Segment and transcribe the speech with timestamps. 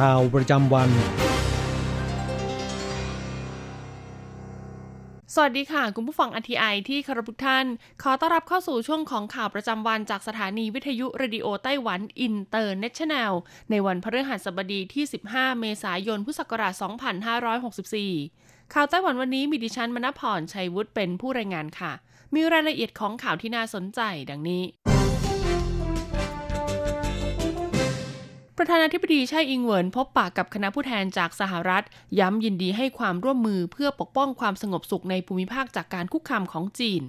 [0.00, 0.90] ข่าวประจำวัน
[5.34, 7.66] สวัสดีค่ะ คุณผู้ฟัง RTI ที่เคารพทุกท่าน
[8.02, 13.32] ขอต้อนรับเข้าสู่ช่วงของข่าวประจำวันจากสถานีวิทยุเรดิโอไต้หวันอินเตอร์เนชั่นแนล
[13.70, 16.74] ในวันพฤหัสบดีที่ 15 เมษายน พุทธศักราช
[17.94, 21.92] 2564 ข่าวไต้หวันวันนี้มีดิฉันมณพรชัยวุฒิเป็นผู้รายงานค่ะ
[22.34, 24.62] มีรายละเอียดของข่าวที่น่าสนใจดังนี้
[28.62, 31.84] ประธานาธิบดีไช่อิงเหวินพบปากกับคณะผู้แทนจากสหรัฐ
[32.18, 37.02] ย้ำยินดีให้ความร่วมมือเพื่อปกป้องความสงบสุขในภูมิภาคจากการคุกคามของจีน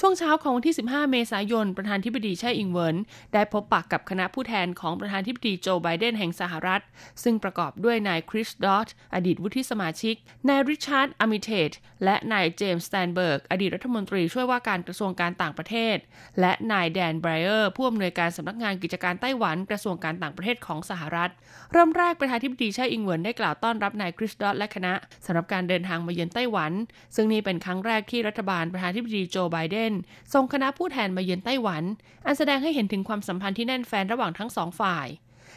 [0.00, 2.96] ช่วงเช้าของวันที่ 15 เมษายน ประธานธิบดีไช่อิงเวิน
[3.34, 6.82] ได้พบปากกับคณะผู้แทนของประธานธิบดีโจไบเดนแห่งสหรัฐ
[7.22, 10.14] ซึ่งประกอบด้วยนายคริสดอตอดีตวุฒิสมาชิก
[10.48, 11.72] นายริชาร์ดอาร์มิเทจ
[12.04, 15.96] และนายเจมส์สแตนเบิร์ก อดีตรัฐมนตรีช่วยว่าการกระทรวงการต่างประเทศ
[16.40, 21.30] และนายแดนไบรเออร์ผู้อำนวยการสำนักงานกิจการไต้หวันกระทรวงการต่างประเทศของสหรัฐ
[21.72, 24.92] เริ่มแรกประธานธิบดีไช่อิงเหวินได้กล่าวต้อนรับนายคริสด็อดด์และคณะ
[25.24, 26.72] สำหรับการเดินทางมาเยือนไต้หวัน
[27.14, 29.87] ซึ่งนี่เป็นครั้งแรกที่รัฐบาลประธานธิบดีโจไบเดน
[30.34, 31.82] ส่งคณะผู้แทนมาเยือนไต้หวัน
[32.26, 35.06] อันแสดงให้เห็นถึงความสัมพันธ์ที่แน่นแฟ้นระหว่างทั้งสองฝ่าย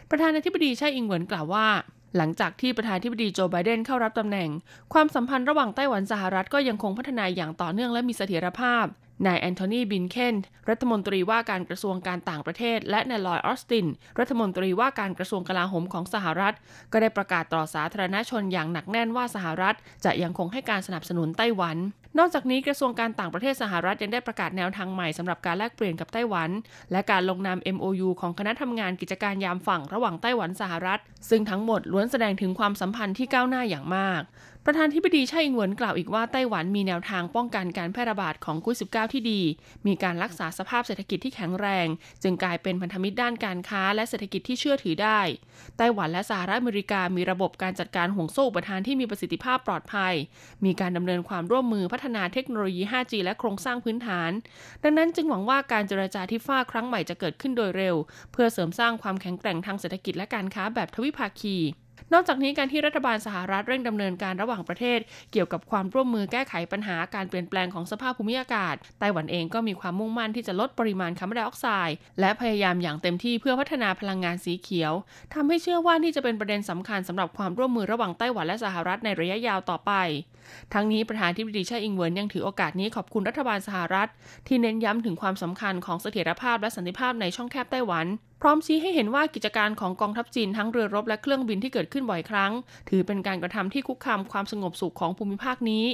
[0.09, 1.68] ประธานาธิบดีไช่อิงเหวินกล่าวว่า
[2.18, 4.50] หลังจากที่ประธานาธิบดีโจไบเดนเข้ารับตำแหน่ง
[4.94, 8.86] ความสัมพันธ์ระหว่างไต้หวันสหรัฐก็ยังคงพัฒนาอย่างต่อเนื่องและมีเสถียรภาพ
[9.28, 10.36] นายแอนโทนีบินเคน
[10.70, 13.86] รัฐมนตรีว่าการกระทรวงการต่างประเทศ และนายลอยออสติน
[14.20, 16.56] รัฐมนตรีว่าการกระทรวงกลาโหมของสหรัฐ
[16.91, 19.75] ก็ได้ประกาศต่อสาธารณชนอย่างหนักแน่นว่าสหรัฐ
[20.06, 21.78] จะยังคงให้การสนับสนุนไต้หวัน
[22.18, 26.50] นอกจากนี้กระทรวงการต่างประเทศสหรัฐยังได้ประกาศแนวทางใหม่สำหรับการแลกเปลี่ยนกับไต้หวัน
[26.92, 34.22] และการลงนาม MOU ของคณะทำงานกิจการยามฝั่งระหว่างไต้หวันสหรัฐ ซึ่งทั้งหมดล้วนแสดงถึงความสัมพันธ์ที่ก้าวหน้าอย่างมาก
[34.66, 39.42] ประธานธิบดีไช่อิงเหวินกล่าวอีกว่าไต้หวันมีแนวทางป้องกันการแพร่ระบาดของโควิด -19 ที่ดี
[39.88, 41.88] มีการรักษาสภาพเศรษฐกิจที่แข็งแรง
[42.24, 45.20] จึงกลายเป็นพันธมิตรด้านการค้าและเศรษฐกิจที่เชื่อถือได้
[45.78, 50.14] ไต้หวันและสหรัฐอเมริกามีระบบการจัดการห่วงโซ่อุปทานที่มีประสิทธิภาพปลอดภัย
[50.66, 54.32] มีการดำเนินความร่วมมือพัฒนาเทคโนโลยี 5G และโครงสร้างพื้นฐาน
[54.84, 57.96] ดังนั้นจึงหวังว่าการเจรจาที่ฟ้าครั้งใหม่จะเกิดขึ้นโดยเร็ว
[58.32, 61.58] เพื่อเสริมสร้างความแข็งแกร่งทางเศรษฐกิจและการค้าแบบทวิภาคี
[62.14, 65.00] นอกจากนี้การที่รัฐบาลสหรัฐเร่งดำเนินการระหว่างประเทศ
[65.32, 74.94] เกี่ยวกับความร่วมมือแก้ไขปัญหาการเปลี่ยนแปลงของสภาพภูมิอากาศ ไต้หวันเองก็มีความมุ่งมั่นที่จะลดปริมาณคาร์บอนไดออกไซด์และพยายามอย่างเต็มที่เพื่อพัฒนาพลังงานสีเขียว
[75.34, 79.92] ทำให้เชื่อว่านี่จะเป็นประเด็นสำคัญสำหรับความร่วมมือระหว่างไต้หวันและสหรัฐในระยะยาวต่อไป
[80.74, 84.10] ทั้งนี้ประธานาธิบดีไช่อิงเหวินยังถือโอกาสนี้ขอบคุณรัฐบาลสหรัฐ
[84.48, 88.06] ที่เน้นย้ำถึงความสำคัญของเสถียรภาพและสันติภาพในช่องแคบไต้หวัน
[88.44, 92.52] พร้อมชี้ให้เห็นว่ากิจการของกองทัพจีนทั้งเรือรบและเครื่องบินที่เกิดขึ้นบ่อยครั้ง
[92.90, 95.85] ถือเป็นการกระทำที่คุกคามความสงบสุขของภูมิภาคนี้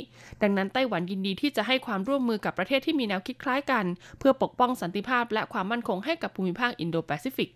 [0.41, 3.85] ดังนั้นไต้หวันยินดีที่จะให้ความร่วมมือกับประเทศที่มีแนวคิดคล้ายกัน
[4.19, 7.49] เพื่อปกป้องสันติภาพและความมั่นคงให้กับภูมิภาคอินโดแปซิฟิก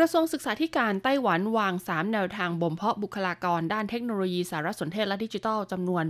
[0.00, 6.04] กระทรวงศึกษาธิการไต้หวันวาง 3 แนวทางบ่มเพาะบุคลากรด้านเทคโนโลยีสารสนเทศและดิจิทัลจำนวน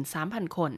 [0.00, 0.72] 83,000 คน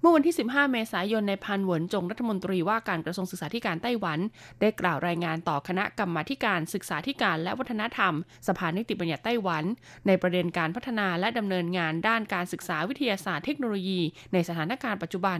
[0.00, 4.18] เมื่อวันที่ 15 เมษายนในพันหวนจงรัฐมนตรีว่าการกระทรวงศึกษาธิการไต้หวัน
[4.60, 8.14] ได้กล่าวรายงานต่อคณะกรรมาการศึกษาธิการและวัฒนธรรม
[8.48, 9.64] สภานิติบัญญัติไต้หวัน
[10.06, 14.00] ในประเด็นการพัฒนาและดำเนินงานด้านการศึกษาวิทยาศาสตร์เทคโนโลยี
[14.32, 15.38] ในสถานการณ์ปัจจุบัน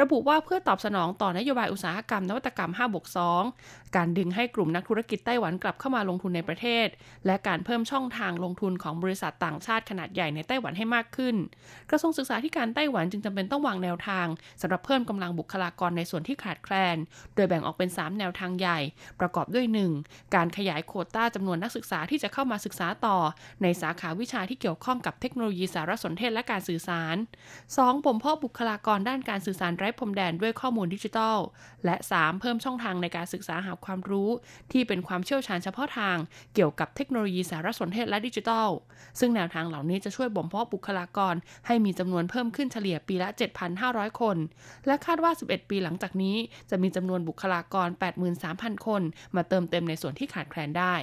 [0.00, 3.06] ระบุว่าเพื่อตอบสนองต่อนโยบายอุตสาหกรรมนวัตกรรม 5 บวก
[3.50, 6.88] 2 การดึงให้กลุ่มนักธุรกิจไต้หวันกลับเข้ามาลงทุนในประเทศ
[7.26, 11.36] และการเพิ่มช่องทางลงทุนของบริษัทต่างชาติขนาดใหญ่ในไต้หวันให้มากขึ้น
[11.90, 14.26] กระทรวงศึกษาธิการไต้หวันจึงจำเป็นต้องวางแนวทาง
[14.60, 16.96] สำหรับเพิ่มกำลังบุคลากรในส่วนที่ขาดแคลน
[17.34, 18.78] โดยแบ่งออกเป็น 3 แนวทางใหญ่
[19.20, 19.66] ประกอบด้วย
[20.00, 20.34] 1.
[20.34, 23.16] การขยายโควต้าจำนวนนักศึกษาที่จะเข้ามาศึกษาต่อ
[23.62, 27.16] ในสาขาวิชาที่เกี่ยวข้องกับเทคโนโลยีสารสนเทศและการสื่อสาร
[27.64, 28.04] 2.
[28.04, 31.38] บ่มเพาะบุคลากรด้านการสื่อสารไร้พรมแดนด้วยข้อมูลดิจิทัล
[31.84, 32.40] และ 3.
[32.40, 34.30] เพิ่มช่องทางในการศึกษาหาความรู้
[34.72, 36.16] ที่เป็นความเชี่ยวชาญเฉพาะทาง
[36.54, 38.68] เกี่ยวกับเทคโนโลยีสารสนเทศและดิจิทัล
[39.20, 41.34] ซึ่งแนวทางเหล่านี้จะช่วยบ่มเพาะบุคลากร
[41.66, 43.28] ให้มีจำนวนเพิ่มขึ้นเฉลี่ยปีละ
[43.74, 44.36] 7,500 คน
[44.86, 46.36] และคาดว่า 11 ปีหลังจากนี้
[46.70, 47.88] จะมีจำนวนบุคลากร
[48.36, 49.02] 83,000 คน
[49.36, 50.96] มาเติมเต็มในส่วนที่ขาดแคลนได้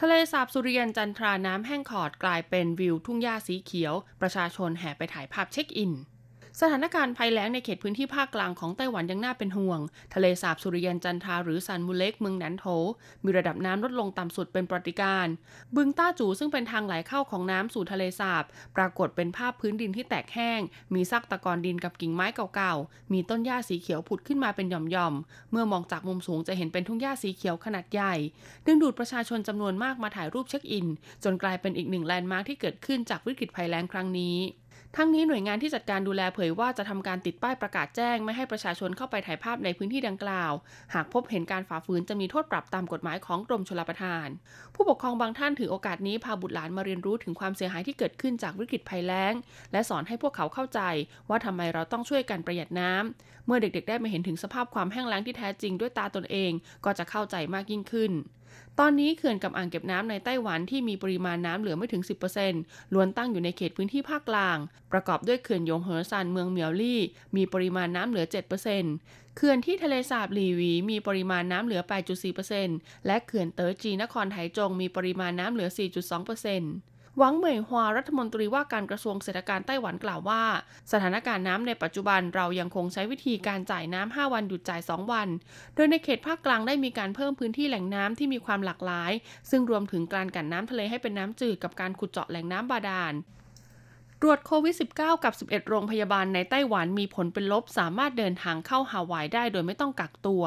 [0.00, 5.92] ทะเลสาบสุริยันจันทราน้ำแห้งขอดกลายเป็นวิวทุ่งหญ้าสีเขียว ประชาชนแห่ไปถ่ายภาพเช็คอิน
[6.60, 9.80] สถานการณ์ภัยแล้งในเขตพื้นที่ภาคกลางของไต้หวันยังน่าเป็นห่วง
[10.14, 12.66] ทะเลสาบสุริยันจันทราหรือซันมูเล็กเมืองนันโถ
[13.24, 15.26] มีระดับน้ำลดลงต่ำสุดเป็นปฏิการ
[15.76, 18.44] บึงต้าจูซึ่งเป็นทางไหลเข้าของน้ำสู่ทะเลสาบ
[18.76, 20.60] ปรากฏเป็นภาพพื้นดินที่แตกแห้ง
[20.94, 28.14] มีซากตะกอนดินกับกิ่งไม้เก่าๆ มีต้นหญ้าสีเขียวผุดขึ้นมาเป็นหย่อมๆ เมื่อมองจากมุมสูงจะเห็นเป็นทุ่งหญ้าสีเขียวขนาดใหญ่
[28.66, 30.86] ดึงดูดประชาชนจำนวนมากมาถ่ายรูปเช็คอิน
[31.24, 34.36] จนกลายเป็นอีกหนึ่งแลนด์มาร์คที่เกิดขึ้นจากวิกฤตภัยแล้งครั้งนี้
[34.96, 40.52] ทั้งนี้หน่วยงานที่จัดการดูแลเผยว่าจะทำการติดป้ายประกาศแจ้ง ไม่ให้ประชาชนเข้าไปถ่ายภาพในพื้นที่ดังกล่าว
[40.94, 44.28] หากพบเห็นการฝ่าฝืนจะมีโทษปรับตามกฎหมายของกรมชลประทาน
[44.74, 49.34] ผู้ปกครองบางท่านถือโอกาสนี้พาบุตรหลานมาเรียนรู้ถึงความเสียหายที่เกิดขึ้นจากวิกฤตภัยแล้ง
[49.72, 50.80] และสอนให้พวกเขาเข้าใจ
[51.28, 56.52] ว่าทำไมเราต้องช่วยกันประหยัดน้ำเมื่อเด็กๆ ได้มาเห็นถึงสภาพความแห้งแล้งที่แท้จริงด้วยตาตนเอง
[56.84, 58.12] ก็จะเข้าใจมากยิ่งขึ้น
[58.78, 62.02] ตอนนี้เขื่อนกับอ่างเก็บน้ำในไต้หวันที่มีปริมาณน้ำเหลือไม่ถึง
[62.48, 64.58] 10%ล้วนตั้งอยู่ในเขตพื้นที่ภาคกลาง
[64.92, 67.00] ประกอบด้วยเขื่อนยงเหอซานเมืองเมียวลี่
[67.36, 68.26] มีปริมาณน้ำเหลือ
[68.80, 71.82] 7%เขื่อนที่ทะเลสาบหลีหวีมีปริมาณน้ำเหลือ
[72.44, 80.42] 8.4%และเขื่อนเต๋อจีนครไถจงมีปริมาณน้ำเหลือ 4.2% หวังเหมยฮวารัฐมนตรีว่าการกระทรวงเศรษฐการไต้หวันกล่าวว่า
[80.92, 85.28] สถานการณ์น้ำในปัจจุบันเรายังคงใช้วิธีการจ่ายน้ำ5วันหยุดจ่าย 2 วัน
[85.74, 89.12] โดยในเขตภาคกลางได้มีการเพิ่มพื้นที่แหล่งน้ำที่มีความหลากหลาย
[89.50, 93.14] ซึ่งรวมถึงการกันน้ำทะเลให้เป็นน้ำจืดกับการขุดเจาะแหล่งน้ำบาดาล
[94.20, 100.44] ตรวจโควิด -19 กับ 11 โรงพยาบาลในไต้หวันมีผลเป็นลบ สามารถเดินทางเข้าฮาวายได้โดยไม่ต้องกักตัว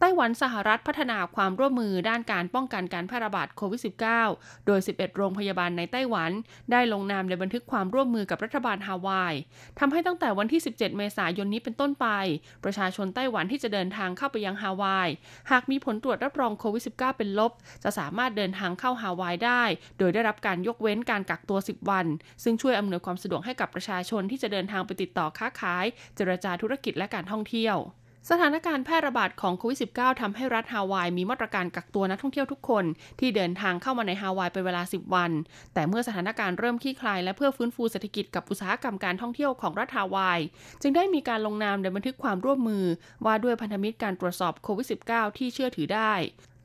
[0.00, 3.80] ไต้หวันสหรัฐพัฒนาความร่วมมือด้านการป้องกันการแพร่ระบาดโควิด
[4.24, 6.30] -19 โดย 11 โรงพยาบาลในไต้หวัน
[6.72, 9.34] ได้ลงนามในบันทึกความร่วมมือกับรัฐบาลฮาวาย
[9.78, 12.06] ทำให้ตั้งแต่วันที่ 17 เมษายนนี้เป็นต้นไป
[12.64, 15.08] ประชาชนไต้หวันที่จะเดินทางเข้าไปยังฮาวาย
[15.50, 17.52] หากมีผลตรวจรับรองโควิด -19 เป็นลบ
[17.84, 19.62] จะสามารถเดินทางเข้าฮาวายได้
[19.98, 22.06] โดยได้รับการยกเว้นการกักตัว 10 วัน
[22.42, 27.78] ซึ่งช่วยอำนวยความสะดวกให้กับประชาชนที่จะเดินทางไปติดต่อค้าขาย เจรจาธุรกิจและการท่องเที่ยว
[28.30, 32.84] สถานการณ์แพร่ระบาดของโควิด -19 ทำให้รัฐฮาวายมีมาตรการกักตัวนักท่องเที่ยวทุกคน
[33.20, 35.30] ที่เดินทางเข้ามาในฮาวายเป็นเวลา 10 วัน
[35.74, 40.40] แต่เมื่อสถานการณ์เริ่มคลี่คลายและเพื่อฟื้นฟูเศรษฐกิจกับอุตสาหกรรมการท่องเที่ยวของรัฐฮาวาย
[40.82, 42.84] จึงได้มีการลงนามในบันทึกความร่วมมือ
[43.24, 46.12] ว่าด้วยพันธมิตรการตรวจสอบโควิด -19 ที่เชื่อถือได้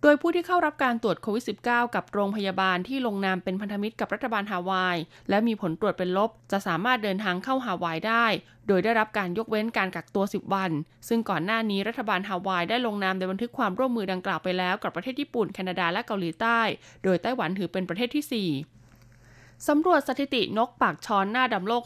[0.03, 4.97] โดยผู้ที่เข้ารับการตรวจโควิด -19 กับโรงพยาบาลที่ลงนามเป็นพันธมิตรกับรัฐบาลฮาวาย
[5.29, 8.25] และมีผลตรวจเป็นลบ จะสามารถเดินทางเข้าฮาวายได้
[8.67, 10.71] โดยได้รับการยกเว้นการกักตัว 10 วัน
[11.07, 16.59] ซึ่งก่อนหน้านี้รัฐบาลฮาวายได้ลงนามในบันทึกความร่วมมือดังกล่าวไปแล้วกับประเทศญี่ปุ่น แคนาดาและเกาหลีใต้
[17.03, 21.83] โดยไต้หวันถือเป็นประเทศที่ 4สำรวจสถิตินกปากช้อนหน้าดำโลก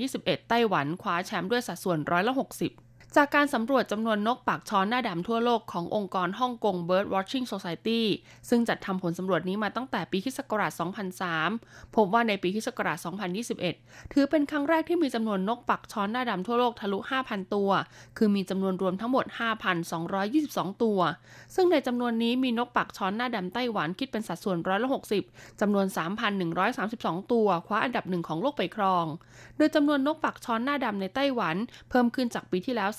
[0.00, 8.00] 2021 ไต้หวันคว้าแชมป์ด้วยสัดส่วนร้อยละ 60 จากการสำรวจจำนวนนกปากช้อนหน้าดำทั่วโลกขององค์กรฮ่องกง Bird Watching Society
[8.48, 10.38] ซึ่งจัดทำผลสำรวจนี้มาตั้งแต่ปีคศ
[11.16, 12.68] 2003 พบว่าในปีคศ
[13.40, 17.70] 2021 ถือเป็นครั้งแรกที่มีจำนวนนกปักช้อนหน้าดำทั่วโลกทะลุ 5,000 ตัว
[18.16, 19.24] คือมีจำนวนรวมทั้งหมด
[20.04, 21.00] 5,222 ตัว
[21.54, 24.88] ซึ่งในจำนวนนี้มีนกปักช้อนหน้าดำไต้หวันคิดเป็นสัดส่วนร้อยละ
[25.24, 25.86] 60จำนวน
[26.58, 29.04] 3,132 ตัว คว้าอันดับหนึ่งของโลกไปครอง
[29.56, 31.56] โดยจำนวนนกปักช้อนหน้าดำในไต้หวัน
[31.90, 32.90] เพิ่มขึ้นจากปีที่แล้ว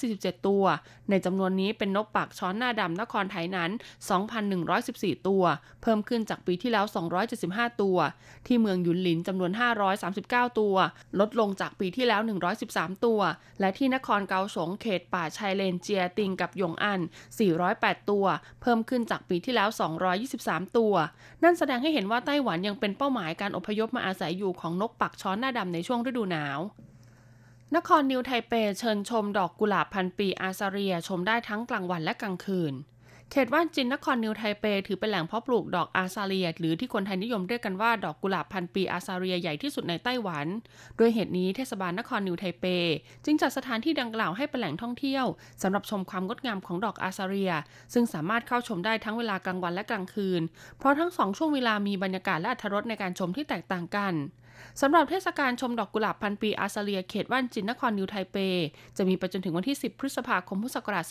[0.00, 0.64] 347 ตัว
[1.10, 3.70] ในจำนวนนี้เป็นนกปากช้อนหน้าดำนครไทยนั้น
[4.48, 5.42] 2,114 ตัว
[5.82, 6.84] เพิ่มขึ้นจากปีที่แล้ว
[7.32, 7.98] 275 ตัว
[8.46, 9.52] ที่เมืองยุนหลินจำนวน
[10.00, 10.74] 539 ตัว
[11.20, 12.20] ลดลงจากปีที่แล้ว
[12.62, 13.20] 113 ตัว
[13.60, 17.00] และที่นครเกาสงเขตป่าชายเลนเจียติงกับยงอัน
[17.54, 18.24] 408 ตัว
[18.62, 19.68] เพิ่มขึ้นจากปีที่แล้ว
[20.18, 20.94] 223 ตัว
[21.42, 26.60] นั่นแสดงให้เห็นว่าไต้หวันยังเป็นเป้าหมายการอพยพมาอาศัยอยู่ของนกปากช้อนหน้าดำในช่วงฤดูหนาว
[27.76, 32.74] นครนิวไทเปเชิญชมดอกกุหลาบพันปีอาซาเรียชมได้ทั้งกลางวันและกลางคืน
[33.30, 40.46] เขตว่านจินนครนิวไทเปถือเป็นแหล่งเพาะปลูกดอกอาซาเรีย หรือที่คนไทยนิยมเรียกกันว่าดอกกุหลาบพันปีอาซาเรียใหญ่ที่สุดในไต้หวัน
[40.96, 42.64] โดยเหตุนี้เทศบาลนครนิวไทเป
[43.24, 45.24] จึงจัดสถานที่ดังกล่าวให้เป็นแหล่งท่องเที่ยว
[45.62, 47.52] สำหรับชมความงดงามของดอกอาซาเรีย
[47.92, 50.42] ซึ่งสามารถเข้าชมได้ทั้งเวลากลางวันและกลางคืน
[50.78, 54.14] เพราะทั้งสองช่วงเวลามีบรรยากาศและอรรถรสในการชมที่แตกต่างกัน
[54.80, 58.36] สำหรับเทศกาลชมดอกกุหลาบพันปีอาซาเลียเขตว่านจินนครนิวไทเป
[58.96, 61.04] จะมีไปจนถึงวันที่ 10 พฤษภาคมพุทธศักราช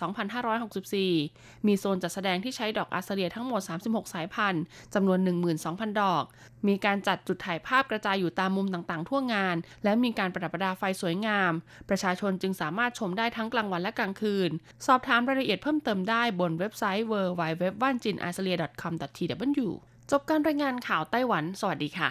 [1.00, 4.64] 2564 มีโซนจัดแสดงที่ใช้ดอกอาซาเลียทั้งหมด 36 สายพันธุ์
[4.94, 5.20] จำนวน
[5.60, 6.24] 12,000 ดอก
[6.68, 11.52] มีการจัดจุดถ่ายภาพกระจายอยู่ตามมุมต่างๆ ทั่วงาน และมีการประดับประดาไฟสวยงาม
[11.90, 14.50] ประชาชนจึงสามารถชมได้ทั้งกลางวันและกลางคืน
[14.86, 18.52] สอบถามรายละเอียดเพิ่มเติมได้บนเว็บไซต์ w w w w a n j i n a s a l i
[18.54, 19.20] a c o m t
[19.68, 19.70] w
[20.12, 22.10] จบการรายงานข่าวไต้หวัน สวัสดีค่ะ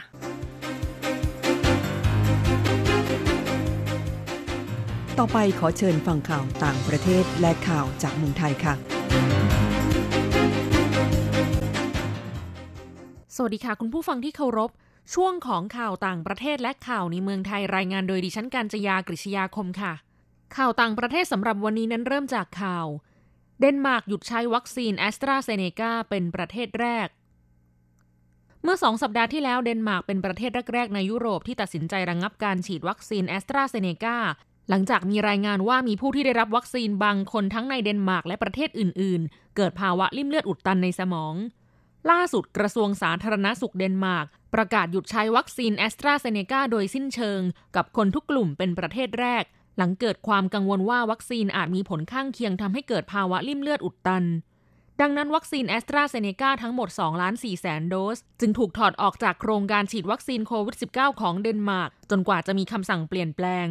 [5.23, 8.75] ต่อไปขอเชิญฟังข่าวต่างประเทศและข่าวจากเมืองไทยค่ะ
[13.37, 14.71] สวัสดีค่ะคุณผู้ฟังที่เคารพ
[15.15, 19.93] ช่วงของข่าวต่างประเทศและข่าวในเมืองไทยรายงานโดยดิฉันการจยากริชยาคมค่ะ
[20.57, 22.87] ข่าวต่างประเทศสำหรับวันนี้นั้นเริ่มจากข่าว
[23.61, 27.09] เดนมาร์กหยุดใช้วัคซีนแอสตราเซเนกาเป็นประเทศแรก
[28.63, 34.17] เมื่อสองสัปดาห์ที่แล้วเดนมาร์กเป็นประเทศแรก ๆ ในยุโรปที่ตัดสินใจระงับการฉีดวัคซีนแอสตราเซเนกา
[34.71, 41.35] หลังจากมีรายงานว่ามีผู้ที่ได้รับวัคซีนบางคนทั้งในเดนมาร์กและประเทศอื่น ๆ เกิดภาวะลิ่มเลือดอุดตันในสมอง
[42.11, 47.41] ล่าสุดกระทรวงสาธารณสุขเดนมาร์กประกาศหยุดใช้วัคซีนแอสตราเซเนกาโดยสิ้นเชิง
[47.77, 49.45] กับคนทุกกลุ่มเป็นประเทศแรก
[49.77, 54.25] หลังเกิดความกังวลว่าวัคซีนอาจมีผลข้างเคียงทำให้เกิดภาวะลิ่มเลือดอุดตัน
[55.01, 63.67] ดังนั้นวัคซีนแอสตราเซเนกาทั้งหมด 2 ล้าน4แสนโดส จึงถูกถอดออกจากโครงการฉีดวัคซีนโควิด -19 ของเดนมาร์กจนกว่าจะมีคำสั่งเปลี่ยนแปลง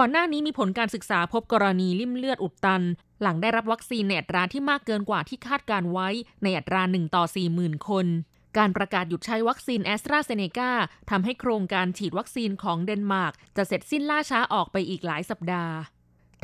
[0.00, 2.82] ก่อนหน้านี้มีผลการศึกษาพบกรณีลิ่มเลือดอุดตัน
[3.22, 6.08] หลังได้รับวัคซีนในอัตราที่มากเกินกว่าที่คาดการณ์ไว้
[6.42, 7.24] ในอัตรา 1 ต่อ
[7.56, 8.06] 40,000 คน
[8.58, 10.70] การประกาศหยุดใช้วัคซีนแอสตราเซเนกา
[11.10, 15.74] ทำให้โครงการฉีดวัคซีนของเดนมาร์กจะเสร็จสิ้นล่าช้าออกไปอีกหลายสัปดาห์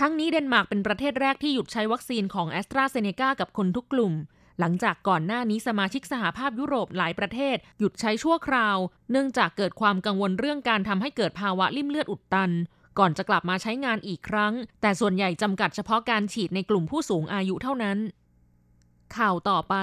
[0.00, 4.14] ทั้งนี้เดนมาร์กเป็นประเทศแรกที่หยุดใช้วัคซีนของแอสตราเซเนกากับคนทุกกลุ่ม
[4.61, 8.76] หลังจากก่อนหน้านี้สมาชิกสหภาพยุโรปหลายประเทศ หยุดใช้ชั่วคราว
[9.11, 12.50] เนื่องจากเกิดความกังวลเรื่องการทำให้เกิดภาวะลิ่มเลือดอุดตัน
[12.99, 17.99] ก่อนจะกลับมาใช้งานอีกครั้ง แต่ส่วนใหญ่จำกัดเฉพาะการฉีดในกลุ่มผู้สูงอายุเท่านั้น
[19.16, 19.75] ข่าวต่อไป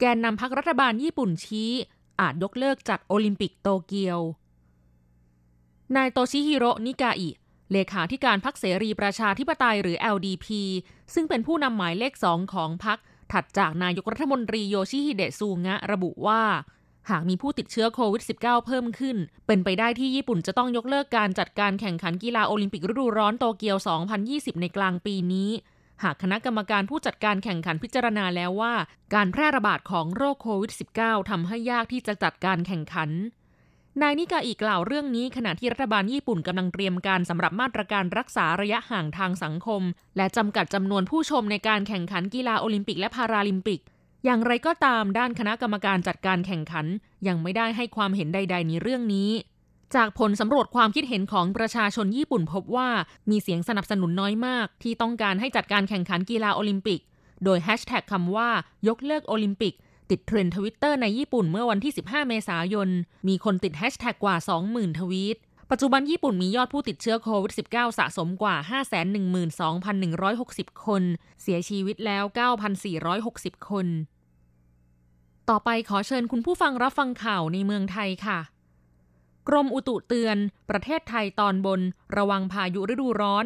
[0.00, 1.70] แกนนำพักรัฐบาลญี่ปุ่นชี้
[2.20, 4.20] อาจยกเลิกจัดโอลิมปิกโตเกียว
[5.96, 7.30] นายโตชิฮิโรนิกาอิ
[7.72, 10.46] เลขาธิการพักเสรีประชาธิปไตยหรือ LDP
[11.14, 12.98] ซึ่งเป็นผู้นำหมายเลขสองของพัก
[13.32, 16.42] ถัดจากนายกรัฐมนตรีโยชิฮิเดะซูงะระบุว่า
[17.10, 19.16] หากมีผู้ติดเชื้อโควิด -19 เพิ่มขึ้น
[19.46, 23.76] เป็นไปได้ที่ญี่ปุ่นจะต้องยกเลิกการจัดการแข่งขันกีฬาโอลิมปิกฤดูร้อนโตเกียว
[24.18, 25.50] 2020 ในกลางปีนี้
[26.02, 28.74] หากคณะกรรมการผู้จัดการแข่งขันพิจารณาแล้วว่า
[29.14, 33.10] การแพร่ระบาดของโรคโควิด -19 ทำให้ยากที่จะจัดการแข่งขัน
[34.02, 39.82] นายนิกาอีกกล่าวเรื่องนี้ขณะที่รัฐบาลญี่ปุ่นกำลังเตรียมการสำหรับมาตรการรักษาระยะห่างทางสังคม
[40.16, 43.80] และจำกัดจำนวนผู้ชมในการแข่งขันกีฬาโอลิมปิกและพาราลิมปิก
[44.24, 46.86] อย่างไรก็ตามด้านคณะกรรมการจัดการแข่งขัน
[47.26, 49.30] ยังไม่ได้ให้ความเห็นใด ๆ ในเรื่องนี้
[49.94, 52.88] จากผลสำรวจความคิดเห็นของประชาชนญี่ปุ่นพบว่า
[53.30, 57.00] มีเสียงสนับสนุนน้อยมาก ที่ต้องการให้จัดการแข่งขันกีฬาโอลิมปิก
[57.44, 58.50] โดยแฮชแท็กคำว่า
[58.88, 59.74] ยกเลิกโอลิมปิก
[60.10, 62.88] ติดเทรนด์ทวิตเตอร์ในญี่ปุ่นเมื่อวันที่ 15 เมษายน
[63.28, 64.36] มีคนติดแฮชแท็กกว่า
[64.68, 65.36] 20,000 ทวีต
[65.70, 68.56] ปัจจุบันญี่ปุ่นมียอดผู้ติดเชื้อโควิด -19 สะสมกว่า
[69.90, 71.02] 512,160 คน
[71.42, 72.24] เสียชีวิตแล้ว
[72.96, 73.86] 9,460 คน
[75.50, 78.40] ต่อไปขอเชิญคุณผู้ฟังรับฟังข่าวในเมืองไทยค่ะ
[79.48, 80.36] กรมอุตุเตือน
[80.70, 81.80] ประเทศไทยตอนบน
[82.16, 83.44] ระวังพายุฤดูร้อน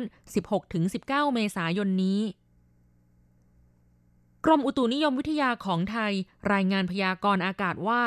[0.66, 2.20] 16-19 เมษายนนี้
[4.44, 6.12] กรมอุตุนิยมวิทยาของไทย
[6.52, 8.02] รายงานพยากรณ์อากาศว่า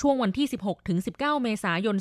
[0.00, 0.46] ช่วงวันที่
[0.94, 1.96] 16-19 เมษายน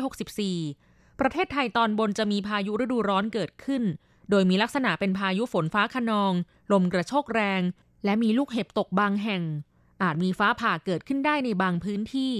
[0.00, 3.82] 2564 ประเทศไทยตอนบนจะมีพายุฤดูร้อนเกิดขึ้น
[4.30, 6.32] โดยมีลักษณะเป็นพายุฝนฟ้าขนอง
[6.72, 7.62] ลมกระโชกแรง
[8.04, 9.42] และมีลูกเห็บตกบางแห่ง
[10.02, 12.34] อาจมีฟ้าผ่าเกิดขึ้นได้ในบางพื้นที่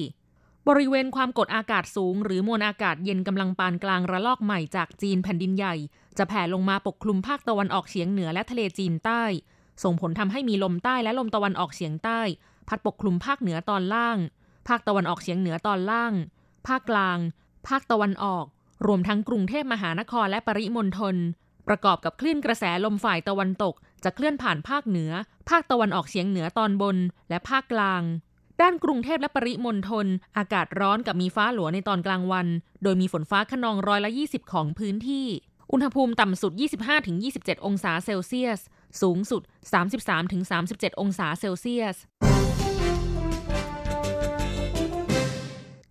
[0.68, 5.74] บริเวณความกดอากาศสูง หรือมวลอากาศเย็นกำลังปานกลางระลอกใหม่จากจีนแผ่นดินใหญ่
[6.18, 9.22] จะแผ่ลงมาปกคลุมภาคตะวันออกเฉียงเหนือและทะเลจีนใต้
[9.82, 12.20] ส่งผลทำให้มีลมใต้และลมตะวันออกเฉียงใต้
[12.68, 14.18] พัดปกคลุมภาคเหนือตอนล่าง
[14.68, 16.12] ภาคตะวันออกเฉียงเหนือตอนล่าง
[16.66, 17.18] ภาคกลาง
[17.68, 18.44] ภาคตะวันออก
[18.86, 21.16] รวมทั้งกรุงเทพมหานครและปริมณฑล
[21.68, 23.74] ประกอบกับคลื่นกระแสลมฝ่ายตะวันตก
[24.04, 25.12] จะเคลื่อนผ่านภาคเหนือ
[25.48, 26.96] ภาคตะวันออกเฉียงเหนือตอนบน
[27.28, 28.02] และภาคกลาง
[28.60, 32.46] ด้านกรุงเทพและปริมณฑลอากาศร้อนกับมีฟ้าหลัวในตอนกลางวัน
[32.82, 35.26] โดยมีฝนฟ้าขนองร้อยละ20 ของพื้นที่
[35.72, 36.52] อุณหภูมิต่ำสุด
[37.08, 38.60] 25-27 องศาเซลเซียส
[39.02, 39.42] สูงสุด
[40.20, 41.96] 33-37 องศาเซลเซียส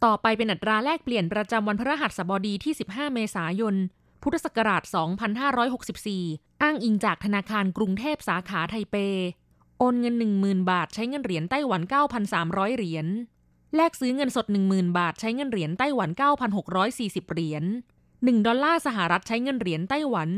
[0.05, 3.75] ต่อไปเป็นอัตราแลกเปลี่ยนประจำวันพฤหัสบดีที่ 15 เมษายน
[4.29, 4.83] พุทธศักราช
[5.67, 8.95] 2564 อ้างอิงจากธนาคารกรุงเทพสาขาไทเป
[9.79, 11.81] โอนเงิน 10,000 บาทใช้เงินเหรียญไต้หวัน
[12.29, 13.07] 9,300 เหรียญ
[13.75, 16.09] แลกซื้อเงินสด 10,000 บาทใช้เงินเหรียญไต้หวัน
[16.71, 17.63] 9,640 เหรียญ
[18.05, 20.29] 1 ดอลลาร์สหรัฐใช้เงินเหรียญไต้หวัน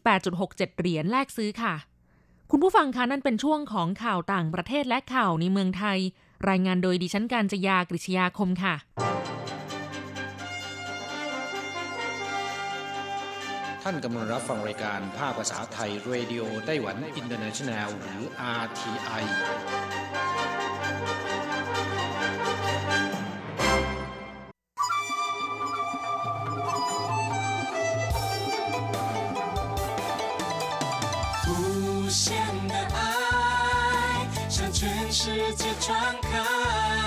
[0.00, 1.74] 28.67 เหรียญแลกซื้อค่ะ
[2.50, 5.98] คุณผู้ฟังคะนั่นเป็นช่วงของข่าวต่างประเทศและข่าวในเมืองไทย
[6.48, 8.74] รายงานโดยดิฉันการจยากริชยาคมค่ะ
[13.87, 18.21] ท่านกำลังรับฟังรายการภาคภาษาไทยเรดิโอไต้หวันอินเตอร์เนชันแนลหรือ
[18.63, 19.23] RTI
[31.47, 32.31] 无限
[32.67, 32.99] 的爱
[34.49, 37.06] 向全世界传开，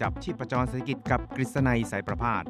[0.00, 2.44] จับชีพประจรเศรษฐกิจกับกฤษณัยสายประพาส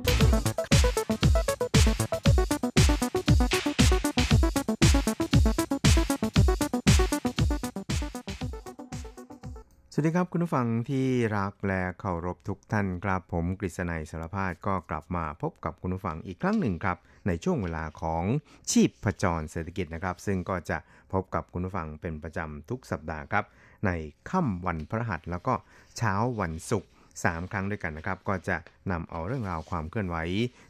[9.96, 18.22] สวัสดีครับคุณผู้ฟังที่รักและเคารพทุกท่านครับผมกฤษณัยสารพาดก็กลับมาพบกับคุณผู้ฟังอีกครั้งหนึ่งครับ ในช่วงเวลาของ
[18.70, 20.78] ชีพประจรเศรษฐกิจนะครับ ซึ่งก็จะ
[21.12, 23.44] พบกับคุณผู้ฟังเป็นประจำทุกสัปดาห์ครับ
[23.86, 23.90] ใน
[24.30, 25.54] ค่ำวันพฤหัสแล้วก็
[25.96, 26.90] เช้าวันศุกร์
[27.22, 28.56] 3 ครั้งด้วยกันนะครับ ก็จะ
[28.90, 30.16] นำเอาเรื่องราวความเคลื่อนไหว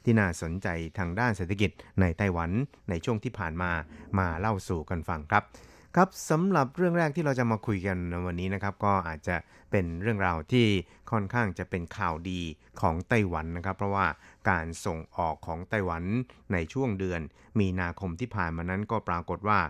[0.05, 1.71] ที่น่าสนใจทางด้านเศรษฐกิจ
[2.01, 2.51] ในไต้หวัน
[2.91, 3.71] ในช่วงที่ผ่านมา
[4.19, 5.45] มาเล่าสู่กันฟังครับ
[5.97, 9.37] ครับสำหรับเรื่องแรกที่เราจะมาคุยกันในวันนี้นะครับ ก็อาจจะ
[9.71, 10.67] เป็นเรื่องราวที่
[11.11, 12.41] ค่อนข้างจะเป็นข่าวดี
[12.81, 14.07] ของไต้หวันนะครับ เพราะว่า
[14.51, 16.03] การส่งออกของไต้หวัน
[16.53, 17.21] ในช่วงเดือน
[17.61, 19.61] มีนาคมที่ผ่านมานั้นก็ปรากฏว่า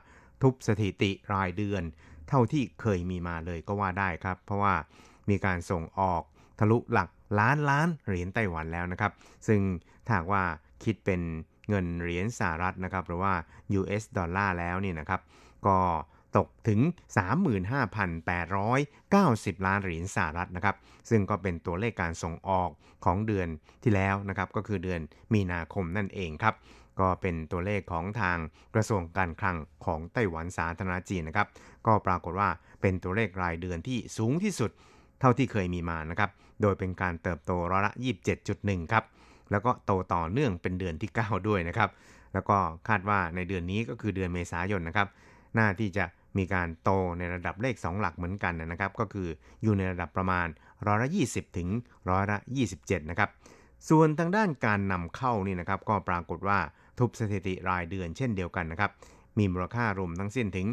[0.43, 1.83] ทุบสถิติรายเดือน
[2.28, 4.75] เท่าที่เคยมีมาเลยก็ว่าได้ครับ เพราะว่า
[5.31, 6.23] มีการส่งออก
[6.58, 7.08] ทะลุหลัก
[7.38, 9.12] ล้านล้านเหรียญไต้หวันแล้วนะครับ
[9.49, 9.61] ซึ่ง
[10.07, 10.42] ถ้าว่า
[10.85, 11.20] คิดเป็น
[11.68, 13.35] เงินเหรียญสหรัฐนะครับหรือว่า
[13.81, 15.20] US ดอลลาร์แล้วนี่นะครับ
[15.66, 15.79] ก็
[16.37, 16.81] ตกถึง
[18.02, 20.76] 35,890 ล้านเหรียญสหรัฐนะครับ
[21.11, 22.70] ซึ่งก็เป็นตัวเลขการส่งออก
[23.05, 23.48] ของเดือน
[23.83, 25.00] ที่แล้วนะครับ ก็คือเดือน
[25.35, 26.55] มีนาคมนั่นเองครับ
[27.00, 28.38] ก็เป็นตัวเลขของทาง
[28.74, 31.48] กระทรวงการคลังของไต้หวันสาธารณจีนนะครับ
[31.87, 32.48] ก็ปรากฏว่า
[32.81, 34.70] เป็นตัวเลขรายเดือนที่สูงที่สุด
[35.20, 36.31] เท่าที่เคยมีมานะครับ
[36.62, 37.93] โดยเป็นการเติบโตร้อยละ
[38.43, 39.05] 27.1 ครับ
[39.51, 41.90] แล้วก็โตต่อเนื่องเป็นเดือนที่ 9 ด้วยนะครับ
[42.35, 42.57] แล้วก็
[42.88, 45.09] คาดว่าในเดือนนี้ก็คือเดือนเมษายนนะครับ
[45.59, 46.05] น่าที่จะ
[46.37, 49.29] มีการโตในระดับเลข 2 หลักเหมือนกันนะครับ ก็คือ
[49.62, 50.47] อยู่ในระดับประมาณ
[50.87, 51.69] ร้อยละ 20 ถึง
[52.11, 52.37] ร้อยละ
[52.75, 53.31] 27 นะครับ
[53.88, 56.59] ส่วนทางด้านการนำเข้านี่นะครับ ก็ปรากฏว่า
[56.99, 58.90] ทุบสถิติรายเดือนเช่นเดียวกันนะครับ
[59.38, 60.69] มีมูลค่ารวมทั้งสิ้นถึง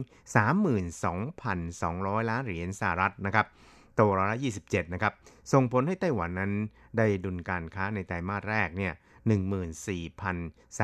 [1.12, 3.46] 32,200 ล้านเหรียญสหรัฐนะครับ
[3.96, 5.14] โตร้อยละ27 นะครับ
[5.54, 6.52] ส่งผลให้ไต้หวันนั้น
[6.98, 8.94] ได้ดุลการค้าในไตรมาสแรกเนี่ย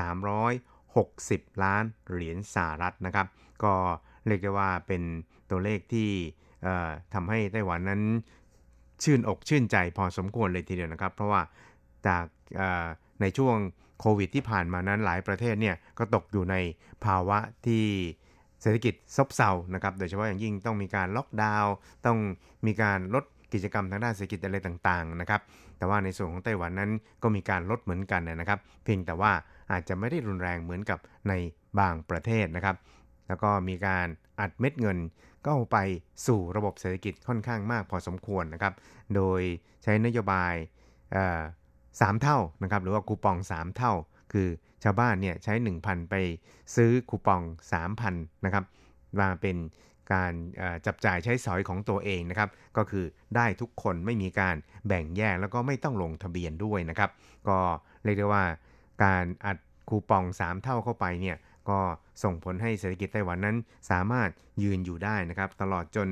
[0.06, 3.28] 14,360 ล้านเหรียญสหรัฐนะครับ
[3.63, 3.74] ก็
[4.28, 5.04] เรียกได้ว่าเป็น
[5.50, 6.10] ตัวเลขที่
[7.13, 8.02] ทำให้ไต้หวันนั้น
[9.04, 11.41] ชื่นอกชื่นใจพอสมควรเลยทีเดียวนะครับ เพราะว่า
[12.08, 12.26] จาก
[13.22, 13.56] ในช่วง
[14.00, 16.56] โควิดที่ผ่านมานั้นหลายประเทศเนี่ยก็ตกอยู่ใน
[17.06, 17.86] ภาวะที่
[18.62, 21.74] เศรษฐกิจซบเซานะครับ โดยเฉพาะอย่างยิ่งต้องมีการล็อกดาวน์
[22.06, 22.17] ต้อง
[22.67, 25.41] มีการลดกิจกรรมทางด้านเศรษฐกิจอะไรต่างๆนะครับ
[25.78, 26.91] แต่ว่าในส่วนของไต้หวันนั้น
[27.24, 29.32] ก็มีการลดเหมือนกันนะครับ เพียงแต่ว่า
[29.72, 31.34] อาจจะไม่ได้รุนแรงเหมือนกับใน
[31.80, 32.76] บางประเทศนะครับ
[33.28, 34.08] แล้วก็มีการ
[34.39, 34.98] อัดเม็ดเงิน
[35.46, 35.78] ก็ไป
[36.28, 38.74] สู่ระบบเศรษฐกิจค่อนข้างมากพอสมควรนะครับ
[39.15, 39.41] โดย
[39.84, 40.54] ใช้นโยบาย
[42.02, 43.93] สามเท่านะครับ หรือว่าคูปอง 3 เท่า
[44.34, 44.48] คือ
[44.84, 46.16] ชาวบ้านเนี่ยใช้ 1,000 ไป
[46.76, 47.42] ซื้อคูปอง
[47.94, 48.63] 3,000 นะครับ
[49.20, 49.58] มาเป็น
[50.13, 50.34] การ
[50.86, 54.56] จับจ่ายใช้สอยของตัวเองนะครับ ก็คือได้ทุกคนไม่มีการ
[54.88, 57.10] แบ่งแยกแล้วก็ไม่ต้องลงทะเบียนด้วยนะครับ
[57.48, 57.58] ก็
[58.04, 58.44] เรียกได้ว่า
[59.04, 59.58] การอัด
[59.90, 61.38] คูปอง 3 เท่าเข้าไปเนี่ย
[61.70, 61.80] ก็
[62.24, 63.58] ส่งผลให้เศรษฐกิจไต้หวันนั้น
[63.92, 64.30] สามารถ
[64.63, 66.08] ยืนอยู่ได้นะครับ ตลอดจน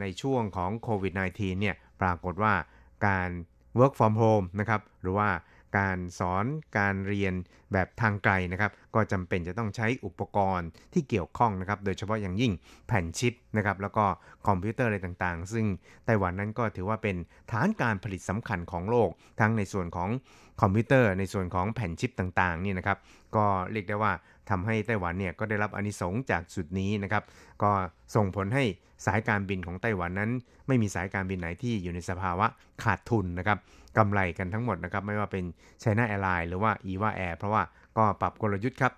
[0.00, 2.54] ในช่วงของโควิด -19 เนี่ยปรากฏว่า
[3.06, 3.30] การ
[3.78, 5.28] work from home นะครับหรือว่า
[5.76, 6.44] การสอน
[6.78, 7.34] การเรียน
[7.72, 12.52] แบบทางไกลนะครับ ก็จำเป็นจะต้องใช้อุปกรณ์ที่เกี่ยวข้องนะครับ โดยเฉพาะอย่างยิ่ง
[12.88, 14.04] แผ่นชิปนะครับ แล้วก็
[14.46, 15.66] คอมพิวเตอร์อะไรต่างๆ ซึ่ง
[16.04, 17.16] ไต้หวันนั้นก็ถือว่าเป็น
[17.50, 20.08] ฐานการผลิตสำคัญของโลก ทั้งในส่วนของ
[20.60, 22.98] คอมพิวเตอร์ในส่วนของแผ่นชิปต่างๆนี่นะครับ
[23.36, 24.12] ก็เรียกได้ว่า
[24.50, 27.22] ทำให้ไต้หวันเนี่ยก็ได้รับอนิสงส์จากจุดนี้นะครับ
[27.62, 27.70] ก็
[28.14, 28.64] ส่งผลให้
[29.06, 30.30] สายการบินของไต้หวันนั้น
[30.66, 32.46] ไม่มีสายการบินไหนที่อยู่ในสภาวะ
[32.82, 33.58] ขาดทุนนะครับ
[33.98, 35.44] กำไรกันทั้งหมดนะครับไม่ว่าเป็น
[35.82, 37.62] China Airlines หรือว่า EVA Air เพราะว่า
[37.98, 38.92] ก็ปรับกลยุทธ์ครับ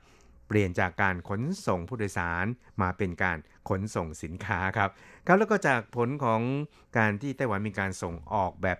[0.49, 2.47] เปลี่ยนจากการขนส่งผู้โดยสาร
[2.83, 4.91] มาเป็นการขนส่งสินค้าครับ
[5.27, 6.41] ครับแล้วก็จากผลของ
[6.99, 8.79] การที่ไต้หวันมีการส่งออกแบบ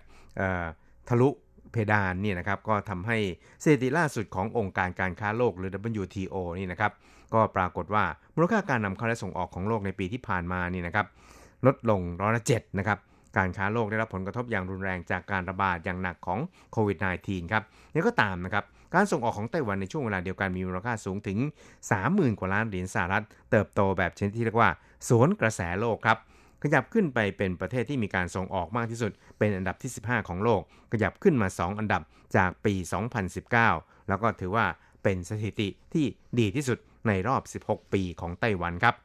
[1.09, 1.29] ทะลุ
[1.71, 3.17] เพดานนี่นะครับก็ทำให้
[3.63, 6.91] สถิติล่าสุดขององค์การการค้าโลกหรือ WTO นี่นะครับ
[7.33, 11.05] ก็ปรากฏว่ามูลค่าการนำเข้าและส่งออกของโลกในปีที่ผ่านมานี่นะครับ
[11.65, 12.99] ลดลงร้อยละเจ็ดนะครับ
[13.37, 16.39] การค้าโลกได้รับผลกระทบอย่างรุนแรงจากการระบาดอย่างหนักของ
[16.71, 17.63] โควิด -19 ครับ
[17.93, 18.65] นี่ก็ตามนะครับ
[18.95, 21.37] การส่งออกของไต้หวันในช่วงเวลาเดียวกันมีมูลค่าสูงถึง
[21.89, 24.69] 30,000 กว่าล้านเหรียญสหรัฐ เติบโตแบบชนิดที่เรียกว่า
[25.09, 26.17] สวนกระแสโลกครับ
[26.63, 32.01] ขยับขึ้นไปเป็นประเทศที่มีการส่งออกมากที่สุด เป็นอันดับที่ 15 ของโลก ขยับขึ้นมา 2 อันดับ
[32.35, 32.73] จากปี
[33.41, 34.65] 2019 แล้วก็ถือว่า
[35.03, 36.05] เป็นสถิติที่
[36.39, 38.95] ดีที่สุด ในรอบ 16 ปีของไต้หวันครับ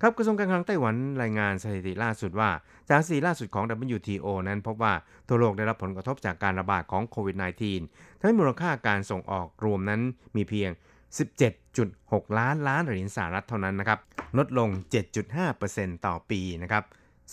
[0.00, 2.50] ครับกระทรวงการคลังไต้หวันรายงานสถิติล่าสุดว่า
[2.90, 3.64] จากสีล่าสุดของ
[3.94, 4.92] WTO นั้นพบว่า
[5.28, 7.36] ทั่วโลกได้รับผลกระทบจากการระบาดของโควิด
[7.78, 10.00] -19 ทำให้มูลค่าการส่งออกรวมนั้น
[10.36, 10.70] มีเพียง
[11.54, 13.98] 17.6 ล้านล้านเหรียญสหรัฐเท่านั้นนะครับ
[14.38, 14.68] ลดลง
[15.38, 16.84] 7.5%ต่อปีนะครับ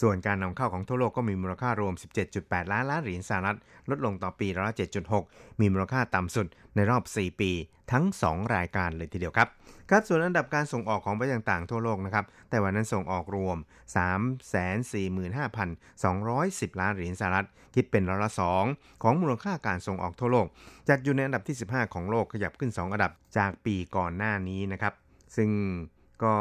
[0.01, 1.93] ส่วนการนำเข้าของทั่วโลกก็มีมูลค่ารวม
[2.34, 3.58] 17.8 ล้านล้านเหรียญสหรัฐ
[3.89, 4.75] ลดลงต่อปีร้อยละ
[5.17, 7.51] 7.6 มีมูลค่าต่ำสุดในรอบ 4 ปี
[7.91, 9.47] ทั้ง 2 รายการเลยทีเดียวครับ
[9.89, 13.58] ครับส่วนอันดับการส่งออกของประเทศต่างๆทั่วโลกนะครับแต่วันนั้นส่งออกรวม
[13.97, 18.32] 345,210 ล้านเหรียญสหรัฐ คิดเป็นร้อยละ
[18.65, 20.45] 2 ของมูลค่าการส่งออกทั่วโลก
[20.89, 24.93] จัดอยู่ในอันดับที่ 15 ของโลกขยับขึ้น 2 อันดับจากปีก่อนหน้านี้นะครับ
[25.36, 25.49] ซึ่ง
[26.23, 26.36] ก็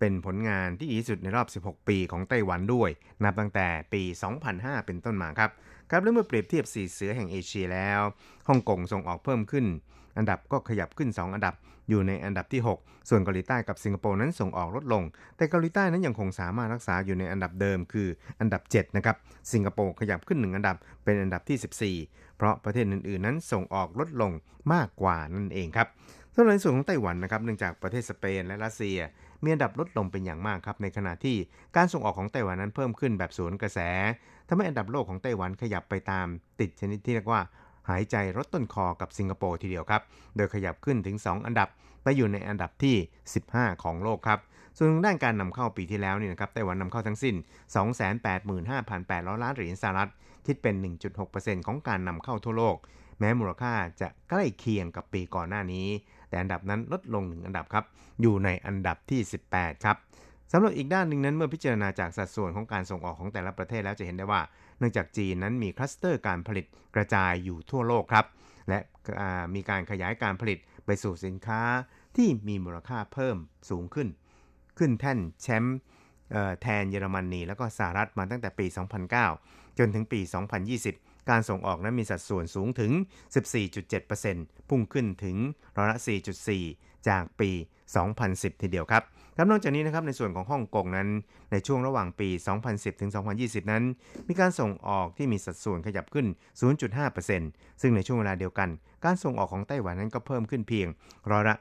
[0.00, 2.90] เป็นผลงานที่ดีที่สุดในรอบ 16 ปีของไต้หวันด้วย
[3.24, 4.02] นับตั้งแต่ปี
[4.44, 5.50] 2005 เป็นต้นมาครับ
[5.90, 8.00] ครับและเมื่อเปรียบเทียบสีเสือแห่งเอเชียแล้ว
[8.48, 9.66] ฮ่องกงส่งออกเพิ่มขึ้น
[10.18, 11.54] อันดับก็ขยับขึ้น 2 อันดับ
[11.88, 15.02] อยู่ในอันดับที่ 6 ส่วนเกาหลีใต้กับสิงคโปร์นั้นส่งออกลดลง
[15.36, 18.08] แต่เกาหลีใต้นั้นยังคงสามารถรักษาอยู่ในอันดับเดิมคือ
[18.40, 19.16] อันดับ 7 นะครับ
[19.52, 24.32] สิงคโปร์ขยับขึ้น 1 อันดับเป็นอันดับที่ 14 เพราะประเทศอื่นๆ นั้นส่งออกลดลง
[24.72, 25.88] มากกว่านั่นเองครับ
[26.34, 28.98] สำหรับในส่วนของไต้หวันนะครับเนื่องจากประเทศสเปนและรัสเซีย
[29.42, 31.36] มีอันดับลดลงเป็นอย่างมากครับในขณะที่
[31.76, 33.78] การส่งออกของไต้หวันนั้นเพิ่มขึ้นแบบสวนกระแส
[34.48, 36.26] ทำให้อันดับโลกของไต้หวันขยับไปตาม
[36.60, 37.40] ติดชนิดที่เรียกว่า
[37.90, 40.02] หายใจรถต้นคอกับสิงคโปร์ทีเดียวครับ
[40.36, 41.68] โดยขยับขึ้นถึง 2 อันดับ
[42.02, 42.96] ไปอยู่ในอันดับที่
[43.40, 44.40] 15 ของโลกครับ
[44.76, 47.34] ส่วนด้านการนำเข้าปีที่แล้วนี่นะครับไต้หวันนำเข้าทั้งสิ้น
[48.38, 50.10] 285,800 ล้านเหรียญสหรัฐ
[50.46, 50.74] คิดเป็น
[51.20, 52.76] 1.6%ของการนำเข้าทั่วโลก
[53.18, 55.88] แม้มูลค่าจะใกล้เคียงกับปีก่อนหน้านี้
[56.30, 57.84] แต่อันดับนั้นลดลงหนึ่งอันดับครับ
[58.22, 59.20] อยู่ในอันดับที่
[59.52, 59.96] 18 ครับ
[60.52, 64.40] สำหรับอีกด้านหนึ่งนั้นเมื่อพิจารณาจากสัดส่วนของการส่งออกของแต่ละประเทศแล้วจะเห็นได้ว่า
[64.78, 66.64] เนื่องจากจีนนั้นมีคลัสเตอร์การผลิต
[66.94, 68.26] กระจายอยู่ทั่วโลกครับ
[68.68, 68.78] และ
[69.54, 71.62] มีการขยายการผลิตไปสู่สินค้า
[72.16, 73.36] ที่มีมูลค่าเพิ่ม
[73.70, 74.08] สูงขึ้น
[74.78, 75.78] ขึ้นแท่นแชมป์
[76.62, 78.66] แทนเยอรมนีแล้วก็สหรัฐมาตั้งแต่ปี
[79.22, 80.20] 2009 จนถึงปี
[80.86, 82.92] 2020 การส่งออกนั้นมีสัดส่วนสูงถึง
[83.80, 85.36] 14.7%พุ่งขึ้นถึง
[85.76, 85.98] ร้อยละ
[86.52, 87.50] 4.4 จากปี
[88.06, 89.02] 2010 ทีเดียวครับ
[89.36, 91.08] ครับนอกจากนี้นะครับในส่วนของฮ่องกงนั้น
[91.52, 92.28] ในช่วงระหว่างปี
[92.64, 93.84] 2010 ถึง 2020 นั้น
[94.28, 96.26] มีการส่งออกที่มีสัดส่วนขยับขึ้น
[97.04, 98.68] 0.5%ซึ่งในช่วงเวลาเดียวกัน
[99.04, 100.88] การส่งออกของไต้หวันนั้นก็เพิ่มขึ้นเพียง
[101.30, 101.56] ร้อยละ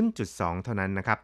[0.00, 1.18] 0.2 เท่านั้นนะครับ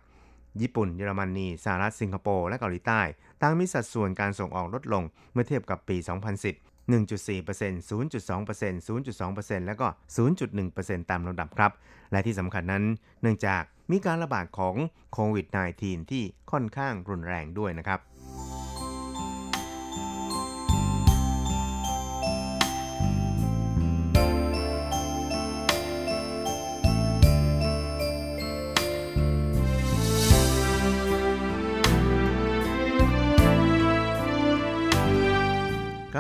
[0.61, 3.01] ญี่ปุ่น เยอรมนีสหรัฐสิงคโปร์ และเกาหลีใต้
[3.42, 5.96] ต่างมีสัดส่วนการส่งออกลดลงเมื่อเทียบกับปี
[6.38, 7.01] 2010 1.4% 0.2%
[8.88, 9.87] 0.2%แล้วก็
[10.48, 11.72] 0.1%ตามลำดับครับ
[12.12, 12.85] และที่สำคัญนั้น
[13.22, 14.74] เนื่องจากมีการระบาดของ
[15.12, 15.46] โควิด
[15.79, 18.01] -19 ที่ค่อนข้างรุนแรงด้วยนะครับ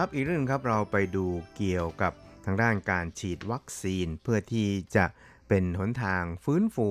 [0.00, 2.12] ครับอีกเรื่องครับเราไปดูเกี่ยวกับ
[2.46, 5.04] ทางด้านการฉีดวัคซีน เพื่อที่จะ
[5.48, 6.88] เป็นหนทางฟื้นฟู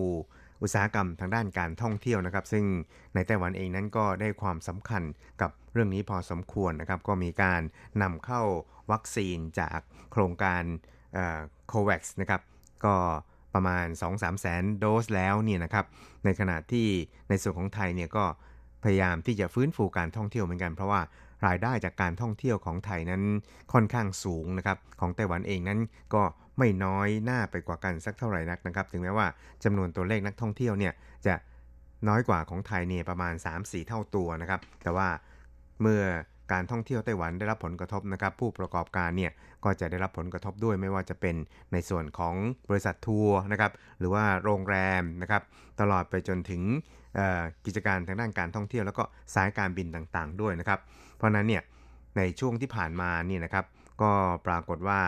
[0.61, 2.65] อุตสาหกรรมทางด้านการท่องเที่ยวนะครับ ซึ่ง
[3.13, 5.03] ในไต้หวันเองนั้นก็ได้ความสำคัญ
[5.41, 7.61] กับเรื่องนี้พอสมควรนะครับ ก็มีการ
[8.01, 8.41] นำเข้า
[8.91, 9.79] วัคซีนจาก
[10.11, 10.63] โครงการ
[11.67, 12.41] โควัคนะครับ
[12.85, 12.95] ก็
[13.53, 15.85] ประมาณ 2-3 แสนโดสแล้วเนี่ยนะครับ
[16.25, 16.87] ในขณะที่
[17.29, 18.25] ในส่วนของไทยเนี่ยก็
[18.83, 21.01] พยายามที่จะฟื้นฟูการท่องเที่ยวเหมือนกันเพราะว่า
[21.45, 23.23] รายได้จากการท่องเที่ยวของไทยนั้น
[23.73, 25.79] ค่อนข้างสูงนะครับของไต้หวันเองนั้น
[26.13, 26.23] ก็
[26.57, 29.27] ไม่น้อยหน้าไปกว่ากันสักเท่าไหร่นักนะครับ ถึงแม้ว่า
[29.63, 30.93] จำนวนตัวเลขนักท่องเที่ยวเนี่ย
[31.27, 31.35] จะ
[32.07, 35.07] น้อยกว่าของไทยเนี่ยประมาณ 3-4 เท่าตัวนะครับ แต่ว่า
[35.81, 36.01] เมื่อ
[36.51, 39.31] การท่องเที่ยวไต้หวันได้รับผลกระทบนะครับ ผู้ประกอบการเนี่ย
[39.63, 41.35] ก็จะได้รับผลกระทบด้วยไม่ว่าจะเป็น
[41.73, 42.35] ในส่วนของ
[42.69, 45.41] บริษัททัวร์นะครับ หรือว่าโรงแรมนะครับ
[45.81, 46.61] ตลอดไปจนถึง
[47.65, 49.03] กิจการทางด้านการท่องเที่ยว แล้วก็
[49.35, 50.79] สายการบินต่างๆ ด้วยนะครับ
[51.17, 51.63] เพราะนั้นเนี่ย
[52.17, 53.65] ในช่วงที่ผ่านมานี่นะครับ
[54.01, 54.11] ก็
[54.47, 55.01] ปรากฏว่า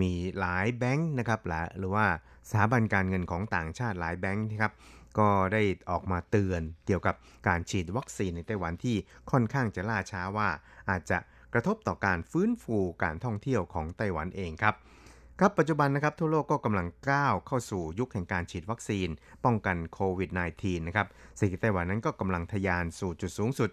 [0.00, 1.40] มีหลายแบงค์นะครับ
[1.78, 2.06] หรือว่า
[2.48, 4.72] สถาบันการเงินของต่างชาติหลายแบงค์นะครับ
[5.18, 7.14] ก็ได้ออกมาเตือนเกี่ยวกับ
[7.48, 8.96] การฉีดวัคซีนในไต้หวันที่
[9.30, 10.48] ค่อนข้างจะล่าช้าว่า
[10.90, 11.18] อาจจะ
[11.52, 14.74] กระทบต่อการฟื้นฟูการท่องเที่ยวของไต้หวันเองครับ
[15.40, 19.08] ครับปัจจุบันนะครับทั่วโลกก็กำลังก้าวเข้าสู่ยุคแห่งการฉีดวัคซีน
[19.44, 23.70] ป้องกันโควิด -19 นะครับเศรษฐกิจไต้หวันนั้นก็กำลังทะยานสู่จุดสูงสุด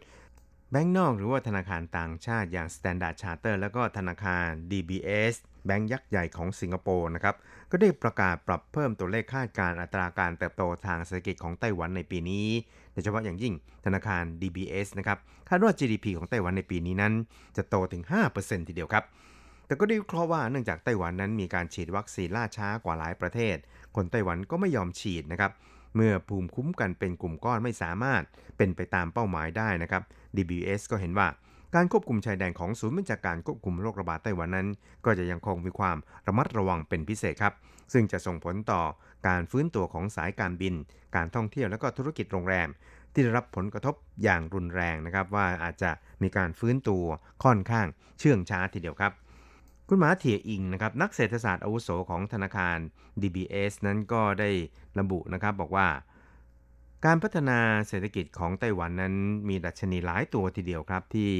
[0.76, 5.34] แบงก์นอกหรือว่าธนาคารต่างชาติอย่าง Standard Charter แล้วก็ธนาคาร DBS
[5.66, 7.36] แบงก์ยักษ์ใหญ่ของสิงคโปร์นะครับ
[7.72, 12.48] ก็ได้ประกาศปรับเพิ่มตัวเลขคาดการอัตราการเติบโตทางเศรษฐกิจของไต้หวันในปีนี้
[12.94, 13.54] โดยเฉพาะอย่างยิ่ง
[13.86, 15.18] ธนาคาร DBS นะครับ
[15.50, 17.14] คาดว่า GDP ของไต้หวันในปีนี้นั้น
[17.58, 18.04] จะโตถึง
[18.36, 19.04] 5%ทีเดียวครับ
[19.68, 23.56] แต่ก็ได้วิเคราะห์ว่าเนื่องจากไต้หวันนั้นมีการฉีดวัคซีนล่าช้ากว่าหลายประเทศ
[23.96, 25.52] คนไต้หวันก็ไม่ยอมฉีดนะครับ
[25.96, 28.24] เมื่อภูมิคุ้มกันเป็นกลุ่มก้อนไม่สามารถ
[28.58, 30.04] เป็นไปตามเป้าหมายได้นะครับ
[30.38, 31.28] DBS ก็เห็นว่า
[31.76, 34.68] การควบคุมชายแดนของศูนย์บัญชาการควบคุมโรคระบาดไต้หวันนั้น
[35.06, 37.54] ก็จะยังคงมีความระมัดระวังเป็นพิเศษครับ
[37.94, 38.82] ซึ่งจะส่งผลต่อ
[39.28, 40.74] การฟื้นตัวของสายการบิน
[41.16, 42.70] การท่องเที่ยวและก็ธุรกิจโรงแรม
[43.14, 45.92] ที่ได้รับผลกระทบอย่างรุนแรงนะครับ ว่าอาจจะ
[46.24, 47.06] มีการฟื้นตัว
[47.44, 47.88] ค่อนข้าง
[48.20, 49.12] เชื่องช้าทีเดียวครับ
[49.90, 52.78] คุณหมาเถียอิงนะครับนักเศรษฐศาสตร์อาวุโสของธนาคาร
[53.22, 54.50] DBS นั้นก็ได้
[55.00, 55.88] ระบุนะครับบอกว่า
[57.08, 59.16] การพัฒนาเศรษฐกิจของไต้หวันนั้น
[59.50, 61.32] มีดัชนีหลายตัวทีเดียวครับที่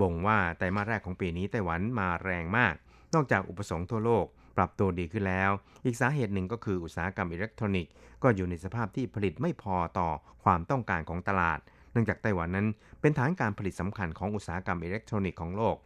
[0.00, 2.74] บ่งว่าไตรมาสแรกของปีนี้ไต้หวันมาแรงมาก
[3.14, 4.26] นอกจากอุปสงค์ทั่วโลก
[4.56, 5.50] ปรับตัวดีขึ้นแล้ว
[5.84, 10.08] อีกสาเหตุหนึ่งก็คืออุตสาหกรรมอิเล็กทรอนิกส์ก็อยู่ในสภาพที่ผลิตไม่พอต่อ
[10.44, 11.58] ความต้องการของตลาด
[11.92, 12.66] เนื่องจากไต้หวันนั้น
[13.00, 15.76] เป็นฐานการผลิตสำคัญของอุตสาหกรรมอิเล็กทรอนิกส์ของโลก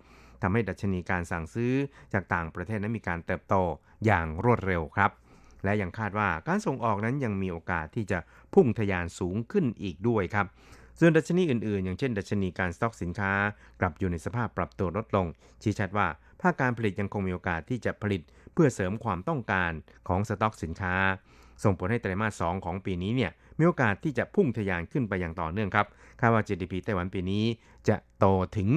[0.42, 1.73] ทำให้ดัชนีการสั่งซื้อ
[2.12, 3.55] จากต่างประเทศนั้นมีการเติบโต
[4.07, 5.11] อย่างรวดเร็วครับ
[5.64, 8.18] และยังคาดว่าการส่งออกนั้นยังมีโอกาสที่จะ
[8.55, 10.47] พุ่งทะยานสูงขึ้นอีกด้วยครับ
[10.99, 13.33] ส่วนดัชนีอื่นๆ อย่างเช่น ดัชนีการสต็อกสินค้า
[13.81, 15.27] กลับอยู่ในสภาพปรับตัวลดลง
[15.62, 16.07] ชี้ชัดว่า
[16.40, 19.73] ภาคการผลิตยังคงมีโอกาสที่จะผลิตเพื่อเสริมความต้องการ
[20.09, 20.94] ของสต็อกสินค้า
[21.64, 25.87] ส่งผลให้ไตรมาส 2 ของปีนี้เนี่ยมีโอกาสที่จะพุ่งทะยานขึ้นไปอย่างต่อเนื่องครับ
[26.21, 27.44] คาดว่า GDP ไต้หวันปีนี้
[27.88, 28.71] จะโตถึง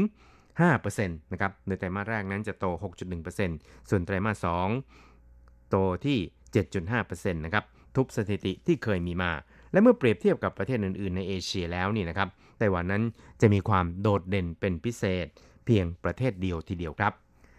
[0.62, 2.66] 5%นะครับในไตรมาสแรกนั้นจะโต
[3.28, 4.48] 6.1%ส่วนไตรมาส
[5.08, 6.20] 2 โตที่
[6.54, 7.64] 7.5%นะครับ
[7.96, 9.32] ทุบสถิติที่เคยมีมา
[9.72, 13.04] และเมื่อเปรียบเทียบกับประเทศอื่น ๆ ในเอเชียแล้วนี่นะครับไต้หวันนั้น
[13.42, 15.28] จะมีความโดดเด่นเป็นพิเศษ
[15.66, 17.14] เพียงประเทศเดียวทีเดียวครับ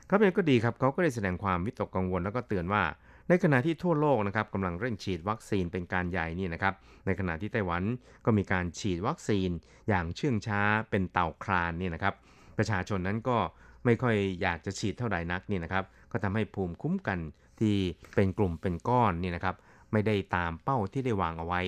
[0.08, 2.82] ครับเองก็ดีครับเขาก็ได้แสดงความวิตกกังวลแล้วก็เตือนว่า
[3.28, 6.74] ในขณะที่ทั่วโลกนะครับกำลังเร่งฉีดวัคซีนเป็นการใหญ่นี่นะครับ
[7.06, 7.82] ในขณะที่ไต้หวัน
[8.24, 9.50] ก็มีการฉีดวัคซีน
[9.88, 12.14] อย่างเชื่องช้าเป็นเต่าคลานนี่นะครับ
[12.58, 13.38] ประชาชนนั้นก็
[13.84, 17.18] ไม่ค่อยอยากจะฉีดเท่าไหร่นักนี่นะครับก็ทำให้ภูมิคุ้มกัน
[17.62, 17.76] ที่
[18.14, 19.56] เป็นกลุ่มเป็นก้อนนี่นะครับ
[19.92, 21.60] ไม่ได้ตามเป้าที่ได้วางเอาไว้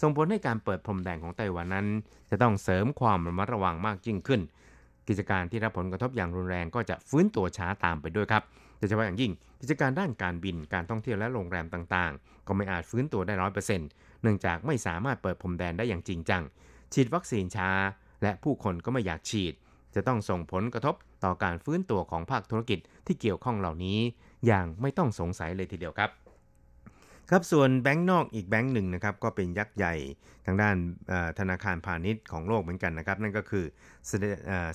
[0.00, 1.86] ส่งผลให้การเปิดพรมแดงของไต้หวันนั้น
[2.30, 4.40] จะต้องเสริมความระมัดระวังมากยิ่งขึ้น
[5.08, 8.42] กิจการที่รับผลกระทบอย่างรุนแรงก็จะฟื้นตัวช้าตามไปด้วยครับ
[8.78, 13.88] โดยเฉพาะอย่างยิ่งกิจการด้านการบินการท่องเที่ยวและโรงแรมต่างๆ ก็ไม่อาจฟื้นตัวได้ร้อยเปอร์เซ็นต์
[14.22, 16.42] เนื่องจากไม่สามารถเปิดพรมแดนได้อย่างจริงจัง
[16.92, 17.70] ฉีดวัคซีนช้า
[18.22, 19.54] และผู้คนก็ไม่อยากฉีด
[19.94, 23.98] จะต้องส่งผลกระทบต่อการฟื้นตัวของภาคธุรกิจที่เกี่ยวข้องเหล่านี้
[24.46, 26.10] อย่างไม่ต้องสงสัยเลยทีเดียวครับ
[27.30, 29.94] ครับส่วนแบงก์นอกอีกแบงก์หนึ่งนะครับก็เป็นยักษ์ใหญ่
[30.46, 30.74] ทางด้าน
[31.38, 33.64] ธนาคารพาณิชย์ของโลกเหมือนกันนะครับ นั่นก็คือ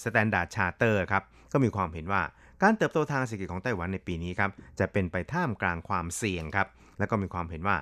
[0.04, 2.22] Standard Chartered ครับก็มีความเห็นว่า
[2.62, 6.68] การเติบโตทางเศรษฐกิจของไต้หวันในปีนี้ครับจะเป็นไปท่ามกลางความเสี่ยงครับ
[7.00, 7.78] และก็มีความเห็นว่า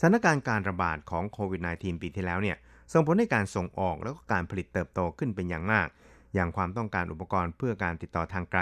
[0.00, 2.56] สถานการณ์การระบาดของโควิด -19 ปีที่แล้วเนี่ย
[2.92, 5.88] ส่งผลให้การส่งออกแล้วก็การผลิตเติบโตขึ้นเป็นอย่างมาก
[6.34, 8.60] อย่างความต้องการอุปกรณ์เพื่อการติดต่อทางไกล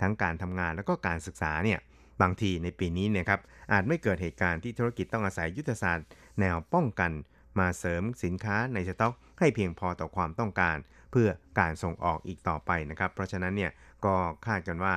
[0.00, 1.78] ทั้งการทำงานแล้วก็การศึกษาเนี่ย
[2.22, 3.40] บางทีในปีนี้เนี่ยครับ
[3.72, 6.06] อาจไม่เกิดเหตุการณ์ที่ธุรกิจต้องอาศัยยุทธศาสตร์
[6.40, 7.12] แนวป้องกัน
[7.58, 10.76] มาเสริมสินค้าในสต็อก ให้เพียงพอต่อความต้องการ
[11.12, 11.28] เพื่อ
[11.60, 13.72] การส่งออกอีกต่อไปนะครับ เพราะฉะนั้นเนี่ย
[14.04, 14.14] ก็
[14.46, 14.94] คาดกันว่า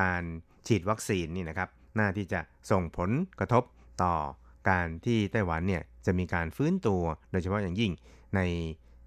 [0.00, 0.22] การ
[0.66, 3.64] ฉีดวัคซีนนี่นะครับน่าที่จะส่งผลกระทบ
[4.02, 4.14] ต่อ
[4.70, 7.92] การที่ไต้หวันเนี่ยจะมีการฟื้นตัวโดยเฉพาะอย่างยิ่ง
[8.36, 8.40] ใน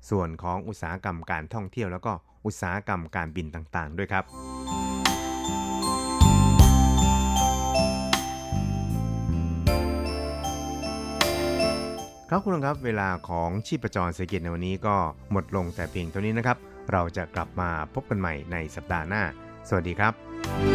[0.10, 2.14] ส่วนของอุตสาหกรรมการท่องเที่ยว แล้วก็
[2.46, 4.24] อุตสาหกรรมการบินต่างๆ ด้วยครับ
[12.30, 14.96] ครับคุณครับเวลาของชีพจรเศรษฐกิจในวันนี้ก็
[15.32, 16.58] หมดลงแต่เพียงเท่านี้นะครับ
[16.92, 19.24] เราจะกลับมาพบกันใหม่ในสัปดาห์หน้า
[19.70, 20.75] สวัสดีครับ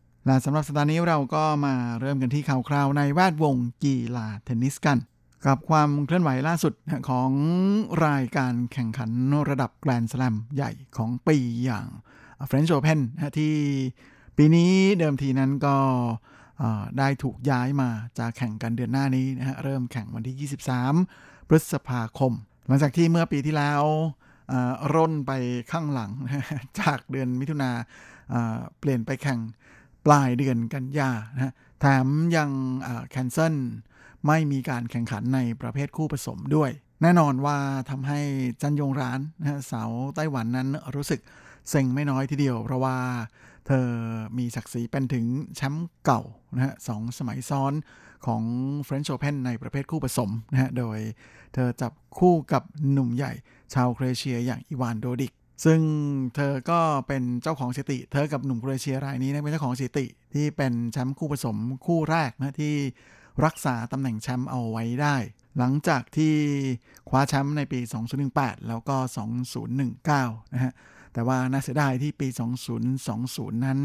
[0.25, 4.97] และสำหรับสัปดาห์นี้เราก็มาเริ่มกันที่ข่าวคราวในแวดวงกีฬาเทนนิสกัน
[5.45, 6.73] กับความเคลื่อนไหวล่าสุด
[7.09, 7.31] ของ
[8.07, 9.11] รายการแข่งขัน
[9.49, 11.87] ระดับแกรนด์สแลมใหญ่ของปีอย่าง
[12.49, 13.55] French Open นที่
[14.37, 15.75] ปีนี้เดิมทีนั้นก็
[16.97, 20.49] ได้ถูกย้ายมาจะแข่งกันเดือนหน้านี้นะฮะเริ่มแข่งวันที่
[21.07, 22.33] 23 พฤษภาคม
[22.67, 23.81] หลังจากที่เมื่อปีที่แล้ว
[24.95, 25.31] ร่นไป
[25.71, 26.11] ข้างหลัง
[26.79, 27.71] จากเดือนมิถุนา
[28.79, 29.39] เปลี่ยนไปแข่ง
[30.05, 32.49] ปลายเดือนกันยานะฮะแถมยัง
[33.09, 33.55] แคนเซิล
[34.27, 37.57] ไม่มีการแข่งขันในประเภทคู่ผสมด้วย แน่นอนว่า
[37.89, 38.19] ทำให้
[38.61, 41.19] จันยงร้านนะฮะสาวไต้หวันนั้นรู้สึก
[41.69, 42.97] เซ็งไม่น้อยทีเดียว เพราะว่า
[43.67, 43.87] เธอ
[44.37, 46.21] มีศักดิ์ศรีเป็นถึงแชมป์เก่า
[46.55, 47.73] นะฮะสองสมัยซ้อน
[48.25, 48.43] ของ
[48.87, 50.99] French Open ในประเภทคู่ผสมนะฮะโดย
[51.53, 53.31] เธอจับคู่กับหนุ่มใหญ่
[53.73, 55.79] ชาวโครเอเชียอย่างอีวานโดดิก ซึ่ง
[56.35, 62.75] เธอก็เป็นเจ้าของสถิติ เธอกับหนุ่มโครเอเชียรายนี้นะเป็นเจ้าของสถิติที่เป็นแชมป์คู่ผสมคู่แรกนะที่
[63.45, 65.15] รักษาตำแหน่งแชมป์เอาไว้ได้
[65.57, 66.33] หลังจากที่
[67.09, 67.79] คว้าแชมป์ในปี
[68.23, 68.97] 2018 แล้วก็
[69.75, 70.73] 2019 นะฮะ
[71.13, 72.27] แต่ว่าน่าเสียดายที่ปี
[72.95, 73.79] 2020 นั้น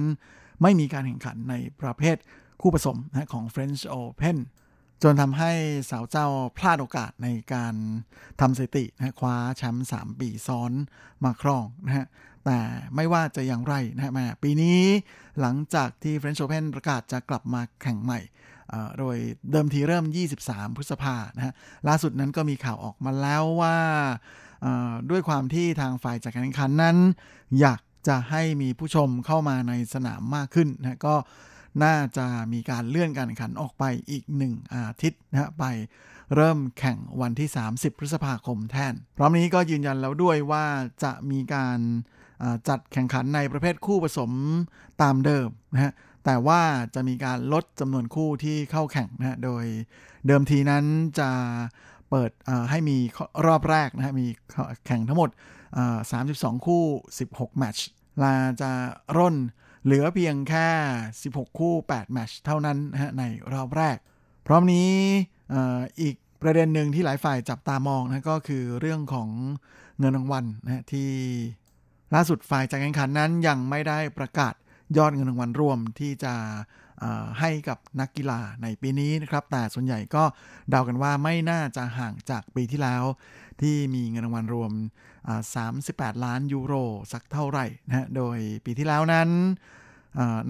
[0.63, 2.17] ไม่มีการแข่งขันในประเภท
[2.61, 4.37] คู่ผสมนะของ French Open
[5.03, 5.53] จนทำให้
[5.91, 7.75] สาวเจ้าพลาดโอกาสในการ
[8.41, 10.73] ทำสถิตินะคว้าแชมป์3 ปีซ้อน
[11.25, 12.07] มาครองนะฮะ
[12.45, 12.59] แต่
[12.97, 14.81] ไม่ว่าจะอย่างไรนะฮะปีนี้
[15.41, 18.21] หลังจากที่ French Open ประกาศจะกลับมาแข่งใหม่
[18.99, 19.17] โดย
[19.51, 20.05] เดิมทีเริ่ม
[20.41, 21.53] 23 พฤษภานะฮะ
[21.89, 23.77] ล่าสุดนั้นก็มีข่าวออกมาแล้วว่า
[25.11, 26.97] ด้วยความที่ทางฝ่ายจัดการแข่งขันนั้น
[27.61, 31.15] อยากจะให้มีผู้ชมเข้ามาในสนามมากขึ้นนะก็
[31.85, 35.65] น่าจะมีการเลื่อนการแข่งขันออกไปอีกหนึ่งอาทิตย์นะไป
[36.35, 40.67] เริ่มแข่งวันที่ 30 พฤษภาคมแทน พร้อมนี้ก็ยืนยันแล้วด้วยว่า
[41.05, 41.79] จะมีการ
[42.69, 44.31] จัดแข่งขันในประเภทคู่ผสม
[45.03, 45.93] ตามเดิมนะฮะ
[46.25, 46.63] แต่ว่า
[46.95, 49.65] จะมีการลดจำนวนคู่ที่เข้าแข่งนะฮะโดย
[50.27, 50.85] เดิมทีนั้น
[51.19, 51.31] จะ
[52.11, 52.31] เปิด
[52.71, 52.97] ให้มี
[53.47, 54.27] รอบแรกนะฮะมี
[54.87, 55.31] แข่งทั้งหมด
[55.99, 56.83] 32 คู่
[57.21, 57.87] 16 แมตช์
[58.23, 58.71] ลาจะ
[59.19, 59.37] ร่น
[59.87, 60.69] เหลือเพียงแค่
[61.13, 63.23] 16 คู่ 8 แมตช์เท่านั้นนะฮะใน
[63.53, 63.97] รอบแรก
[64.47, 64.91] พร้อมนี้
[66.01, 69.29] อีกประเด็นหนึ่งที่หลายฝ่ายจับตามองนะก็คือเรื่องของ
[69.99, 71.11] เงินรางวัลนะฮะที่
[72.15, 74.55] ล่าสุดฝ่ายจัดกรแข่งขันนั้นยังไม่ได้ประกาศ
[74.97, 76.35] ยอดเงินรางวัลรวมที่จะ
[77.41, 80.25] ให้กับนักกีฬาในปีนี้นะครับ แต่ส่วนใหญ่ก็
[80.71, 83.05] เดากันว่าไม่น่าจะห่างจากปีที่แล้ว
[83.63, 84.73] ที่มีเงินรางวัลรวม
[85.49, 86.75] 38 ล้านยูโร
[87.13, 89.31] สักเท่าไหร่นะฮะโดยปีที่แล้วนั้น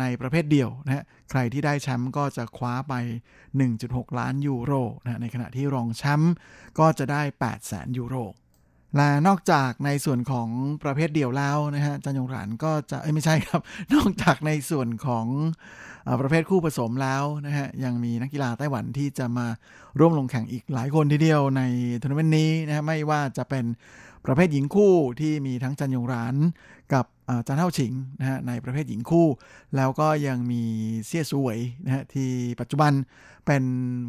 [0.00, 2.94] ในประเภทเดียวนะฮะใครที่ได้แชมป์ก็จะคว้าไป
[3.56, 6.34] 1.6 ล้านยูโรนะฮะในขณะที่รองแชมป์
[6.78, 8.16] ก็จะได้8แสนยูโร
[8.96, 10.48] และนอกจากในส่วนของ
[10.82, 13.60] ประเภทเดี่ยวแล้วนะฮะจันยงหรานก็จะเอ้ยไม่ใช่ครับ
[13.94, 15.26] นอกจากในส่วนของ
[16.06, 19.46] อประเภทคู่ผสมแล้วนะฮะยังมีนักกีฬาไต้หวันที่จะมา
[19.98, 21.62] ร่วมลงแข่งอีกหลายคนทีเดียวใน
[22.02, 23.64] ทัวร์นาเมนต์นี้นะฮะไม่ว่าจะเป็น
[24.26, 26.34] ประเภทหญิงคู่ที่มีทั้งจันยงราน
[26.92, 27.06] กับ
[27.46, 29.26] จันเท่าฉิงนะฮะในประเภทหญิงคู่
[29.76, 30.62] แล้วก็ยังมี
[31.06, 32.92] เซี่ยสวยนะฮะที่ปัจจุบัน
[33.46, 33.62] เป็น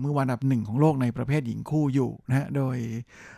[0.03, 2.77] มือวันอันดับหนึ่งของโลกในประเภทหญิงคู่อยู่นะฮะโดย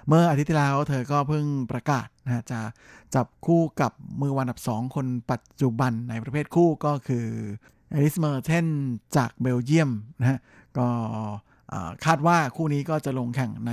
[0.08, 2.60] เมื่ออาทิตย์ที่แล้วเธอก็เพิ่งประกาศนะฮะจะ
[3.16, 7.26] จับคู่กับมือวางอันดับสองคนปัจจุบันในประเภทคู่ก็คือ
[7.94, 8.68] เอลิสเมอร์เทน
[9.18, 10.40] จากเบลเยียมนะฮะ
[10.78, 10.88] ก็
[12.06, 13.72] คาดว่าคู่นี้ก็จะลงแข่งใน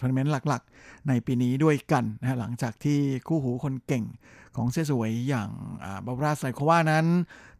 [0.00, 2.98] ทัวร์นาเมนต์หลักๆ ในปีนี้ด้วยกันนะฮะหลังจากที่
[3.28, 4.04] คู่หูคนเก่ง
[4.56, 5.50] ของเซี่ยซูเวยอย่าง
[6.06, 7.06] บาร์โบราสตรีโควานั้น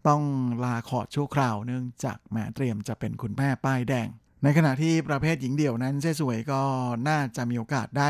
[0.08, 0.22] ต้อง
[0.64, 4.08] ลาคอร์ทชั่วคราวเนื่องจากแหมเตรียมจะเป็นคุณแม่ป้ายแดง
[4.42, 6.60] ในขณะที่ประเภทหญิงเดี่ยวนั้นเซี่ยซูเวยก็
[7.08, 8.08] น่าจะมีโอกาสได้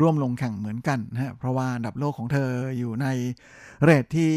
[0.00, 3.06] ร่วมลงแข่งเหมือนกันนะฮะเพราะว่าอันดับโลกของเธออยู่ใน
[3.82, 4.32] เรทที่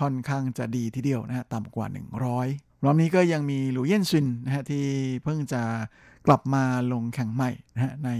[0.00, 1.86] ค่อนข้างจะดีทีเดียวนะฮะต่ำกว่า
[2.26, 4.84] 100 รอบนี้ก็ยังมีหลูเย่นซินนะฮะที่
[5.24, 5.62] เพิ่งจะ
[6.26, 8.10] กลับมาลงแข่งใหม่นะฮะใน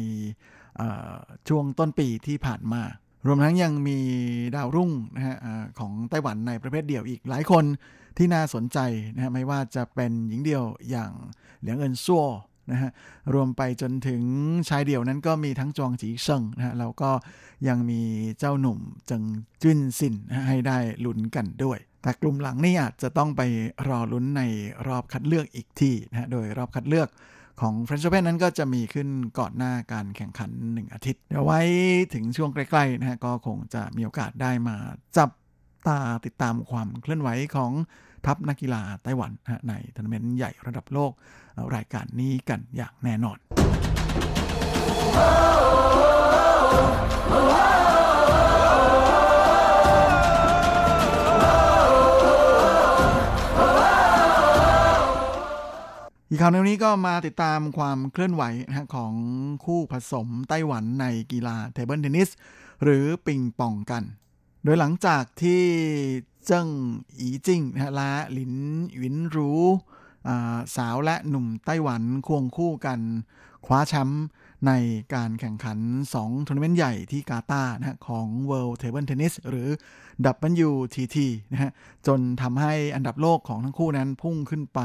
[1.49, 2.83] ช่วงต้นปีที่ผ่านมา
[3.27, 3.99] รวมทั้งยังมี
[4.55, 5.37] ดาวรุ่งนะฮะ
[5.79, 7.65] ของไต้หวันในประเภทเดี่ยวอีกหลายคน
[8.17, 8.79] ที่น่าสนใจ
[9.15, 11.13] นะฮะไม่ว่าจะเป็นหญิงเดี่ยวอย่าง
[11.61, 12.25] เหลียงเอินซัว
[12.71, 12.91] นะฮะ
[13.35, 14.23] รวมไปจนถึง
[14.69, 17.11] ชายเดี่ยวนั้นก็มีทั้งจวงจีเซิงนะฮะแล้วก็
[17.69, 18.01] ยังมี
[18.39, 18.79] เจ้าหนุ่ม
[19.11, 19.23] จิง
[19.63, 23.43] จุนซินนะะให้ได้ลุ้นกันด้วย แต่กลุ่มหลังนี่อาจจะต้องไป
[23.89, 24.43] รอลุ้นใน
[24.89, 27.09] รอบคัดเลือกอีกทีนะฮะโดยรอบคัดเลือก
[27.61, 31.61] ของ French Open นั้นก็จะมีขึ้นก่อนหน้าการแข่งขัน 1 อาทิตย์ เดี๋ยวไว้
[32.15, 34.77] ถึงช่วงใกล้ๆนะฮะก็คงจะมีโอกาสได้มา
[35.17, 35.31] จับ
[35.89, 37.73] ตาติดตามความเคลื่อนไหวของ
[38.27, 41.13] ทัพนักกีฬาไต้หวันนะในทัวร์นาเมนต์ใหญ่ระดับโลก
[41.75, 43.39] รายการนี้กันอย่างแน่นอน
[56.29, 59.15] อีกข่าวหนึงนี้ก็มาติดตามความเคลื่อนไหวนะของ
[59.65, 62.29] คู่ผสมไต้หวันในกีฬา table tennis
[62.83, 64.03] หรือปิงปองกัน
[64.65, 65.63] โดยหลังจากที่
[66.47, 66.69] เจิ้ง
[67.19, 68.55] อีจิ้งนะและหลิน
[68.99, 69.63] หวินหรู
[70.77, 73.01] สาวและหนุ่มไต้หวันควงคู่กัน
[73.67, 74.25] คว้าแชมป์
[74.67, 74.73] ใน
[75.15, 75.79] การแข่งขัน
[76.17, 79.69] 2 ทัวร์นาเมนต์ใหญ่ที่กาตาร์นะฮะของ World Table Tennis หรือ
[80.67, 81.17] WTT
[81.53, 81.71] นะฮะ
[82.07, 84.81] จนทำให้อันดับโลกของทั้งคู่นั้นพุ่งขึ้นไป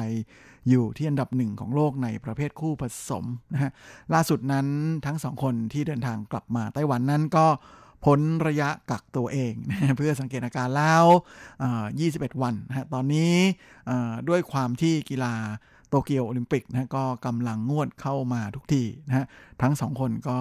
[0.69, 3.71] อยู่ที่อันดับหนึ่งของโลกในประเภทคู่ผสมนะฮะ
[4.13, 4.67] ล่าสุดนั้น
[5.05, 7.47] ทั้งสองคนที่เดินทางกลับมาไต้หวันนั้นก็
[8.05, 11.05] พ้นระยะกักตัวเองนะเพื่อสังเกตอาการแล้ว
[11.73, 13.33] 21 วันนะฮะตอนนี้
[14.29, 15.35] ด้วยความที่กีฬา
[15.91, 19.25] โตเกียวโอลิมปิกนะก็กำลังงวดเข้ามาทุกทีนะฮะ
[19.61, 20.37] ทั้งสองคนก็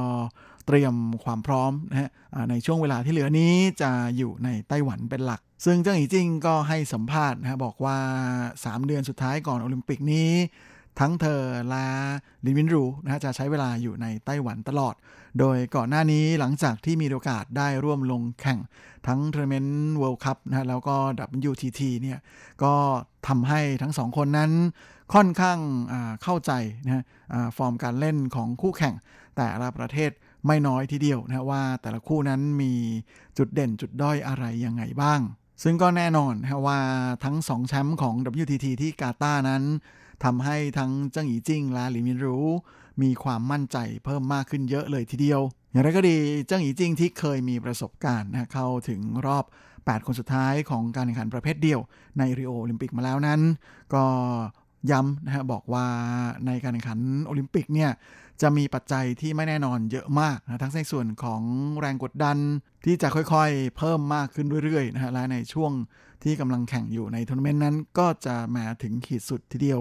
[0.66, 0.94] เตรียม
[1.24, 2.08] ความพร้อมนะฮะ
[2.50, 7.98] ในช่วงเวลาที่เหลือนี้จะอยู่ในไต้หวันเป็นหลัก ซึ่งเจ้าหญิงจิ้งก็ให้สัมภาษณ์นะฮะบอกว่า
[8.64, 10.30] 3 เดือนสุดท้ายก่อนโอลิมปิกนี้
[11.00, 11.86] ทั้งเธอและ
[12.44, 14.94] หลินหวินหรูนะฮะจะใช้เวลาอยู่ในไต้หวันตลอด
[15.38, 18.58] โดยก่อนหน้านี้หลังจากที่มีโอกาสได้ร่วมลงแข่ง
[19.06, 20.96] ทั้งทัวร์นาเมนต์ World Cup นะฮะแล้วก็
[21.48, 22.18] WTT เนี่ย
[22.62, 22.72] ก็
[23.28, 24.50] ทำให้ทั้งสองคนนั้น
[25.14, 25.58] ค่อนข้าง
[26.22, 26.52] เข้าใจ
[26.84, 27.04] นะฮะ
[27.56, 28.94] ฟอร์มการเล่นของคู่แข่ง
[29.36, 30.10] แต่ละประเทศ
[30.46, 32.72] ไม่น้อยทีเดียวนะว่าแต่ละคู่นั้นมี
[33.38, 35.20] จุดเด่นจุดด้อยอะไรยังไงบ้าง
[35.62, 36.80] ซึ่งก็แน่นอนนะว่า
[37.24, 39.62] ทั้ง2แชมป์ของ WTT ที่กาตาร์นั้น
[40.24, 42.46] ทำให้ทั้งเจิ้งอีจิ้งและหลินหวินหรู
[43.02, 45.40] มีความมั่นใจเพิ่มมากขึ้นเยอะเลยทีเดียว
[45.70, 49.44] อย่างไรก็ดีเจิ้งอีจิ้งที่เคยมีประสบการณ์นะเข้าถึงรอบ
[49.74, 51.80] 8 คนสุดท้ายของการแข่งขันประเภทเดี่ยว
[52.18, 53.40] ในริโอโอลิมปิกมาแล้วนั้น
[53.94, 54.04] ก็
[54.90, 55.86] ย้ำนะฮะบอกว่า
[56.46, 57.90] ในการแข่งขันโอลิมปิกเนี่ย
[58.42, 61.42] จะมีปัจจัยที่ไม่แน่นอนเยอะมากนะทั้งในส่วนของ
[61.80, 62.38] แรงกดดัน
[62.84, 65.72] ที่จะค่อยๆ เพิ่มมากขึ้นเรื่อยๆนะฮะและในช่วง
[66.24, 69.80] ที่กำลังแข่งอยู่ในทัวร์นาเมนต์นั้น ก็จะมาถึงขีดสุดทีเดียว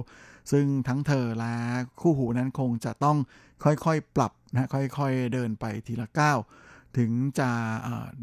[0.52, 1.54] ซึ่งทั้งเธอและ
[2.02, 3.18] คู่หูนั้นคงจะต้อง
[3.64, 6.38] ค่อยๆ ปรับนะค่อยๆ เดินไปทีละก้าว
[6.98, 7.50] ถึงจะ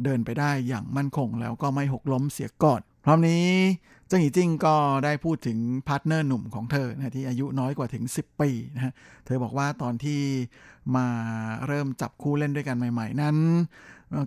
[0.05, 3.47] เดินไปได้อย่างมั่นคงแล้วก็ไม่หกล้มเสียก่อน พร้อมนี้
[4.07, 8.93] เจิ้งอีจิ้งก็ได้พูดถึง partner หนุ่มของเธอนะที่อายุน้อยกว่าถึง 10 ปีนะฮะ
[9.25, 10.21] เธอบอกว่าตอนที่
[10.97, 11.07] มา
[11.67, 13.37] เริ่มจับคู่เล่นด้วยกันใหม่ ๆ นั้น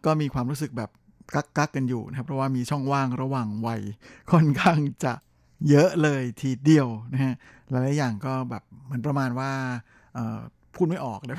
[0.06, 0.90] ก็มีความรู้สึกแบบ
[1.36, 3.82] กักกักกันอยู่นะครับเพราะว่ามีช่องว่างระหว่างวัย
[4.32, 5.14] ค่อนข้างจะ
[5.70, 7.34] เยอะเลยทีเดียวนะฮะ
[7.70, 9.52] หลายๆอย่างก็แบบเหมือนประมาณว่า
[10.76, 11.38] พูดไม่ออกนะ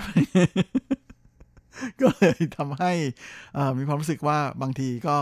[2.01, 2.93] ก็เลยทำให้
[3.78, 5.16] มีความรู้สึกว่าบางทีก็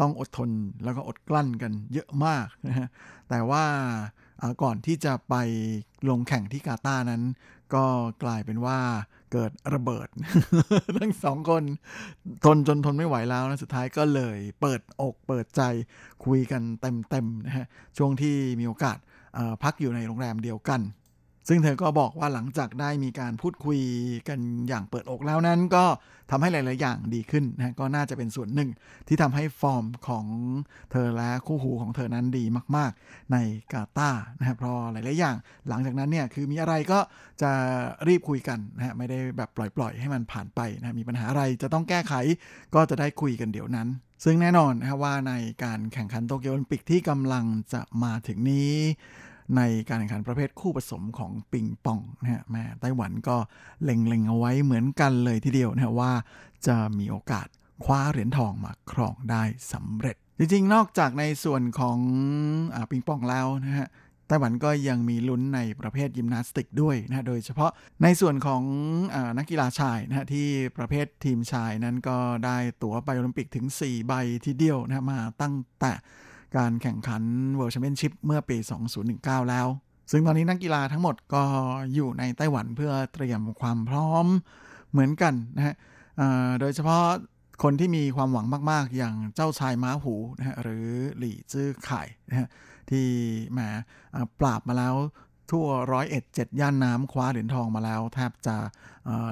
[0.00, 0.50] ต้องอดทน
[0.84, 2.88] แล้วก็อดกลั้นกันเยอะมากนะฮะ
[3.28, 3.64] แต่ว่า
[4.62, 5.34] ก่อนที่จะไป
[6.08, 7.22] ลงแข่งที่กาตานั้น
[7.74, 7.84] ก็
[8.22, 8.78] กลายเป็นว่า
[9.32, 10.08] เกิดระเบิด
[10.98, 11.64] ทั้งสองคน
[12.44, 15.62] ทนจนทนไม่ไหวแล้วนะสุดท้ายก็เลยเปิดอกเปิดใจ
[16.24, 17.66] คุยกันเต็มๆนะฮะ
[17.98, 18.98] ช่วงที่มีโอกาส
[19.62, 20.80] พักอยู่ในโรงแรมเดียวกัน
[21.48, 23.80] ซึ่งเธอก็บอกว่าหลังจากได้มีการพูดคุย
[24.28, 24.38] กัน
[24.68, 25.84] อย่างเปิดอกแล้วนั้น ก็
[26.30, 28.70] ทำให้หลาย ๆ อย่างดีขึ้นนะก็น่าจะเป็นส่วนหนึ่ง
[29.08, 30.26] ที่ทำให้ฟอร์มของ
[30.92, 32.44] เธอและคู่หูของเธอนั้นดี
[32.76, 33.36] มาก ๆ ใน
[33.72, 35.36] กาตาร์นะครับเพราะหลาย ๆ อย่าง
[35.68, 36.98] หลังจากนั้นเนี่ยคือมีอะไรก็
[37.42, 37.50] จะ
[38.08, 42.14] รีบคุยกันนะฮะไม่ได้แบบปล่อย ๆ ให้มันผ่านไปนะมีปัญหาอะไรจะต้องแก้ไข
[42.74, 43.88] ก็จะได้คุยกันเดี๋ยวนั้น
[44.24, 45.32] ซึ่งแน่นอนนะว่าใน
[45.64, 48.74] การแข่งขันโตเกียวโอลิมปิกที่กำลังจะมาถึงนี้
[49.56, 53.36] ในการแข่งขันประเภทคู่ผสมของปิงปองนะฮะแม่ไต้หวันก็
[53.84, 56.12] เล็งๆเอาไว้เหมือนกันเลยทีเดียวนะฮะว่า
[56.66, 57.46] จะมีโอกาส
[57.84, 61.98] คว้าเหรียญทองมาครองได้สำเร็จ จริงๆ นอกจากในส่วนของ
[62.74, 63.88] อปิงปองแล้วนะฮะ
[64.28, 67.70] ไต้หวันก็ยังมีลุ้นในประเภทยิมนาสติกด้วยนะฮะโดยเฉพาะ
[68.02, 68.62] ในส่วนของ
[69.14, 74.12] อนักกีฬาชายนะฮะที่ประเภททีมชายนั้นก็ได้ตั๋วไปโอลิมปิกถึง 4 ใบ
[74.46, 75.92] ทีเดียวนะฮะมาตั้งแต่
[76.56, 77.22] การแข่งขัน
[77.58, 78.56] World Championship เมื่อปี
[79.04, 79.66] 2019 แล้ว
[80.10, 81.42] ซึ่งตอนนี้นักกีฬาทั้งหมดก็
[81.94, 84.26] อยู่ในไต้หวันเพื่อเตรียมความพร้อม
[84.90, 85.74] เหมือนกันนะฮะ
[86.60, 87.04] โดยเฉพาะ
[87.62, 90.86] คนที่มีความหวังมากๆ อย่างเจ้าชายม้าหูนะฮะหรือ
[91.18, 92.48] หลี่จื้อข่ายนะฮะ
[92.90, 93.06] ที่
[93.52, 93.60] แหม
[94.40, 94.94] ปราบมาแล้ว
[95.50, 98.56] ทั่วร้อยเอ็ดเจ็ดย่านน้ำคว้าเหรียญทองมาแล้ว แทบจะ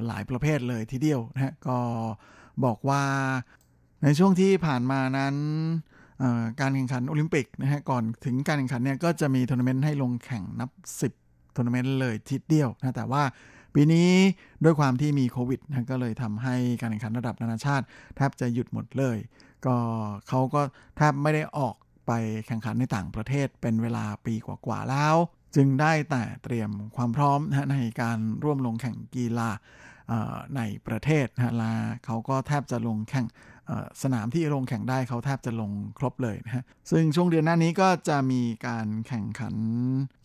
[0.06, 1.78] หลายประเภทเลยทีเดียวนะฮะก็
[2.64, 3.02] บอกว่า
[4.02, 5.34] ในช่วงที่ผ่านมานั้น
[6.60, 10.70] การแข่งขันโอลิมปิกนะฮะก่อนถึงการแข่งขันเนี่ยก็จะมีทัวร์นาเมนต์ให้ลงแข่งนับ
[11.14, 13.22] 10ทัวร์นาเมนต์เลยทีเดียวนะแต่ว่า
[13.74, 14.10] ปีนี้
[14.64, 17.84] ด้วยความที่มีโควิดนะก็เลยทำให้การแข่งขันระดับนานาชาติ
[18.16, 19.16] แทบจะหยุดหมดเลย
[19.66, 19.76] ก็
[20.28, 20.62] เขาก็
[20.96, 21.74] แทบไม่ได้ออก
[22.06, 22.12] ไป
[22.46, 25.16] แข่งขันในต่างประเทศเป็นเวลาปีกว่าๆแล้ว
[25.56, 29.50] จึงได้แต่เตรียมความพร้อมนะในการร่วมลงแข่งกีฬา
[30.56, 31.72] ในประเทศนะฮะละ
[32.04, 33.26] เขาก็แทบจะลงแข่ง
[34.02, 39.54] สนามที่ลงแข่งได้เขาแทบจะลงครบเลยนะฮะ ซึ่งช่วงเดือนหน้านี้ก็จะมีการแข่งขัน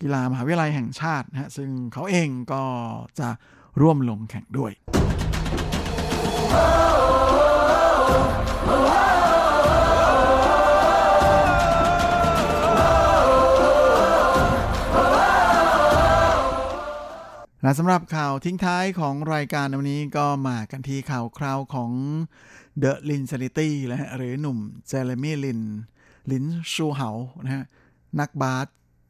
[0.02, 2.64] กีฬามหาวิทยาลัยแห่งชาตินะฮะ ซึ่งเขาเองก็
[3.20, 3.30] จะ
[3.82, 4.74] ร่วมลงแข่งด้วย
[17.64, 21.92] และสำหรับข่าวทิ้งท้ายของรายการวันนี้ก็มากันที่ข่าวคราวของ
[22.80, 24.58] เดอะลินซ a นิตี้นะฮะหรือหนุ่ม
[24.88, 25.62] เจเรมี่ลิน
[26.32, 27.10] ลินชูเฮา
[27.46, 27.64] นะฮะ
[28.20, 28.68] นักบาส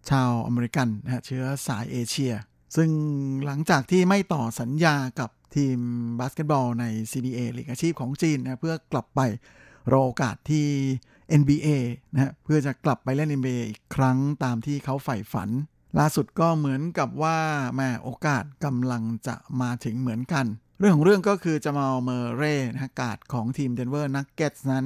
[0.09, 2.33] ชาวอเมริกันนะฮะเชื้อสายเอเชีย
[2.75, 2.89] ซึ่ง
[3.45, 5.77] หลังจากที่ไม่ต่อสัญญากับทีม
[6.19, 9.21] บาสเกตบอลใน CBA ลีกอาชีพของจีนนะเพื่อกลับไป
[9.91, 10.67] รอโอกาสที่
[11.41, 11.69] NBA
[12.13, 15.49] นะฮะเพื่อจะกลับไปเล่น NBA อีกครั้งตามที่เขาใฝ่ฝัน
[15.99, 17.39] ล่าสุดก็เหมือนกับว่า
[17.75, 20.45] แหมโอกาสกำลังจะมาถึงเหมือนกัน
[20.79, 24.85] เรื่องของเรื่องก็คือ Jamal Murray นะฮะกาดของทีม Denver Nuggets นั้น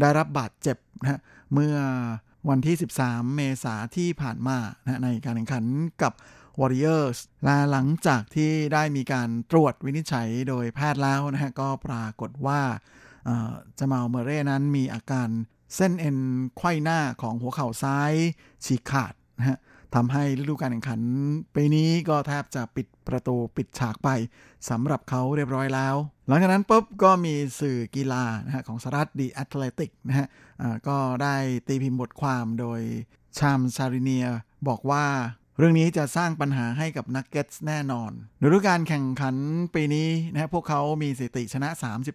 [0.00, 1.20] ได้รับบาดเจ็บนะฮะ
[1.52, 1.76] เมื่อ
[2.48, 5.64] วันที่ 13 เมษาที่ผ่านมานะในการแข่งขัน
[6.02, 6.12] กับ
[6.60, 12.60] Warriors และหลังจากที่ได้มีการตรวจวินิจฉัยโดยแพทย์แล้วนะฮะก็ปรากฏว่า
[13.24, 15.28] เอ่อ Jamal Murray นั้นมีอาการ
[15.76, 16.18] เส้นเอ็น
[16.56, 18.12] ไขว้หน้าของหัวเข่าซ้าย
[18.64, 19.58] ฉีกขาดนะฮะ
[19.94, 21.00] ทำให้ฤดูการแข่งขัน
[21.54, 24.08] ปีนี้ก็แทบจะปิดประตูปิดฉากไป
[24.70, 25.94] สำหรับเขาเรียบร้อยแล้ว
[26.28, 30.26] หลังจากนั้นปุ๊บก็มีสื่อกีฬานะฮะของสหรัฐ The Athletic นะฮะ
[30.88, 31.34] ก็ได้
[31.68, 32.80] ตีพิมพ์บทความโดย
[33.38, 34.26] Shams Charania
[34.68, 35.04] บอกว่า
[35.58, 38.10] เรื่องนี้จะสร้างปัญหาให้กับ Nuggets แน่นอน
[38.42, 39.36] ฤดูการแข่งขัน
[39.74, 41.68] ปีนี้นะฮะพวกเขามีสถิติชนะ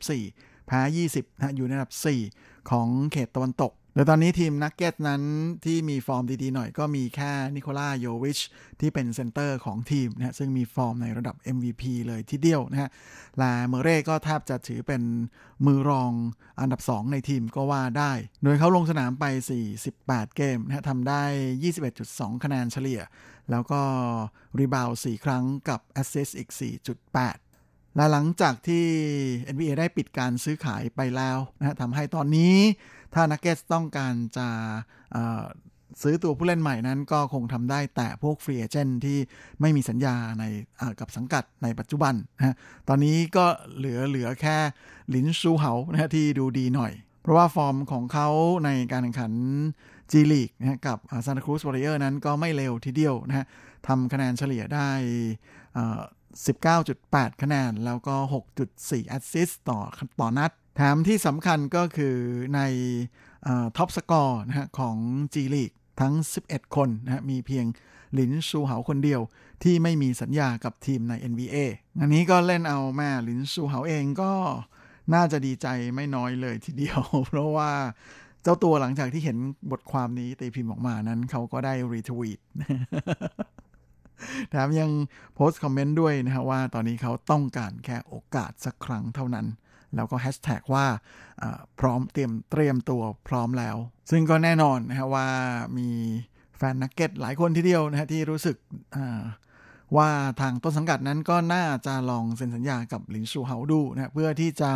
[0.10, 1.94] 34 แพ้ 20นะฮะอยู่ในอันดับ
[2.32, 5.24] 4 ของเขตตะวันตก โดยตอนนี้ทีม Nuggets นั้น
[5.66, 8.40] ที่มีฟอร์มดี ๆ หน่อยก็มีแค่นิโคล่าโยคิช
[8.80, 12.90] ที่เป็น center ของทีมนะฮะซึ่งมีฟอร์มในระดับ MVP เลยทีเดียวนะฮะ
[13.42, 15.02] ละเมเร่ก็แทบจะถือเป็น
[15.66, 16.12] มือรอง
[16.60, 18.12] อันดับ 2 ในทีมก็ว่าได้
[18.44, 19.26] โดยเขาลงสนามไป
[19.80, 21.24] 48 เกมนะฮะทำได้
[21.84, 23.02] 21.2 คะแนนเฉลี่ย
[23.52, 23.82] แล้วก็
[24.60, 26.50] rebound 4ครั้งกับแอสซิสอีก
[27.18, 28.86] 4.8และหลังจากที่
[29.54, 32.56] NBA ได้ปิดการซื้อขายไปแล้วนะฮะทำให้ตอนนี้
[33.14, 34.48] ถ้านักเก็ตต้องการจะ
[36.02, 39.18] ซื้อตัวผู้เล่นใหม่นั้นก็คงทำได้แต่พวก free agent ที่
[39.62, 40.44] ไม่มีสัญญาใน
[41.00, 42.56] กับสังกัดในปัจจุบันนะ
[42.88, 43.46] ตอนนี้ก็
[43.78, 44.58] เหลือเหลือแค่
[45.16, 48.30] ลินซูเหานะที่ดูดีหน่อย เพราะว่าฟอร์มของเขา
[48.66, 49.34] ในการแข่งขัน
[50.12, 53.46] G League นะกับซานตาครูซวอริเออร์นั้นก็ไม่เลวทีเดียวนะฮะ
[53.88, 54.90] ทำคะแนนเฉลี่ยได้
[56.58, 58.16] 19.8 คะแนน แล้วก็
[58.62, 59.80] 6.4 assist ต่อ
[60.20, 62.16] ต่อนัด แถมที่สำคัญก็คือ
[62.56, 62.62] ใน
[63.78, 64.98] top score นะฮะของ
[65.34, 66.14] G League ทั้ง
[66.46, 67.66] 11 คนนะฮะมีเพียง
[68.14, 69.22] หลินซูเหาคนเดียว
[69.64, 71.58] ที่ไม่มีสัญญากับทีมใน NBA
[72.02, 74.32] อันนี้ก็เล่นเอาแม่หลินซูเหาเองก็
[75.14, 77.72] น่าจะดีใจไม่น้อยเลยทีเดียว เพราะว่า
[78.44, 79.38] เจ้าตัวหลังจากที่เห็น
[79.72, 82.40] บทความนี้ตีพิมพ์ออกมานั้นเขาก็ได้ retweet
[84.50, 84.92] แถมยัง
[85.36, 89.48] โพสต์คอมเมนต์ด้วยนะฮะว่าตอนนี้เขาต้องการแค่โอกาสสักครั้งเท่านั้น
[89.96, 90.86] แล้วก็แฮชแท็กว่า
[91.80, 93.78] พร้อมเตรียมเตรียมตัวพร้อมแล้ว
[94.12, 95.28] ซึ่งก็แน่นอนนะฮะว่า
[95.78, 95.90] มี
[96.58, 98.58] แฟนนักเก็ตหลายคนทีเดียวนะฮะที่รู้สึก
[99.98, 100.10] ว่า
[100.42, 104.72] ทางต้นสังกัดนั้นก็น่าจะลองเซ็นสัญญากับหลินชูเฮาดูนะเพื่อที่จะ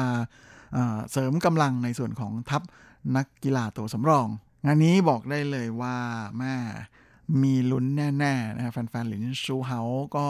[1.12, 2.62] เสริมกำลังในส่วนของทัพ
[3.16, 4.28] นักกีฬาตัวสำรอง
[4.66, 5.98] งานนี้บอกได้เลยว่า
[6.40, 6.56] แม่
[7.44, 7.86] มีลุ้น
[8.20, 9.80] แน่ๆนะฮะแฟนๆหลินชูเฮา
[10.16, 10.28] ก็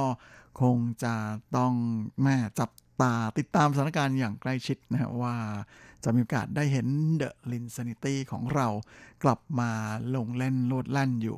[0.62, 1.14] คงจะ
[1.56, 1.74] ต้อง
[2.24, 2.70] แม่จับ
[3.02, 5.36] ตาติดตามสถานการณ์อย่างใกล้ชิดนะฮะว่า
[6.04, 8.68] จะมีโอกาสได้เห็นเดอะลินซ a นิตี้ของเรา
[9.24, 9.72] กลับมา
[10.16, 11.38] ลงเล่นโลดแล่นอยู่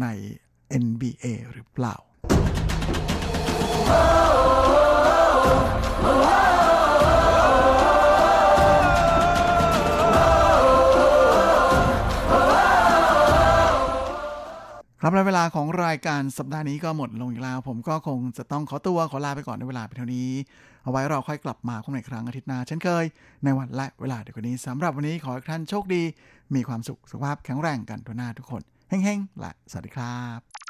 [0.00, 0.06] ใน
[0.84, 1.96] NBA หรือเปล่า
[15.02, 20.30] ครับและเวลาของรายการสัปดาห์นี้ก็หมดลงอีกแล้ว ผมก็คงจะต้องขอตัวขอลาไปก่อนในเวลาเพียงเท่านี้
[20.84, 23.04] เอาไว้เราค่อยกลับมาพบกันอีกครั้งอาทิตย์หน้าเช่นเคย
[23.44, 26.02] ในวันและเวลาเดียวกันนี้สำหรับวันนี้ขอให้ท่านโชคดี
[26.54, 30.69] มีความสุขสุขภาพแข็งแรงกันทุกหน้าทุกคนเฮ้งๆและสวัสดีครับ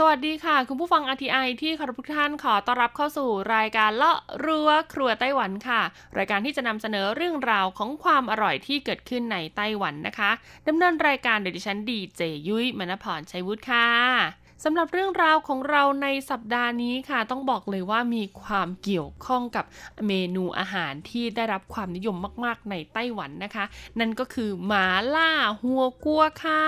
[0.00, 5.80] สวัสดีค่ะ คุณผู้ฟัง RTI ที่คารพทุกท่านขอต้อนรับเข้าสู่รายการเลาะรั้วครัวไต้หวันค่ะ
[6.18, 10.30] รายการที่จะนำเสนอเรื่องราวของความอร่อยที่เกิดขึ้นในไต้หวันนะคะ
[10.68, 19.64] ดำเนินรายการโดยดิฉันดีเจยุ้ยมณพรชัยวุฒิค่ะ สำหรับเรื่องราวของเราในสัปดาห์นี้ค่ะ ต้องบอกเลยว่ามีความเกี่ยวข้องกับ
[20.06, 23.64] เมนูอาหารที่ได้รับความนิยมมากๆ ในไต้หวันนะคะ
[23.98, 26.64] นั่นก็คือหมา麻辣火鍋ค่ะ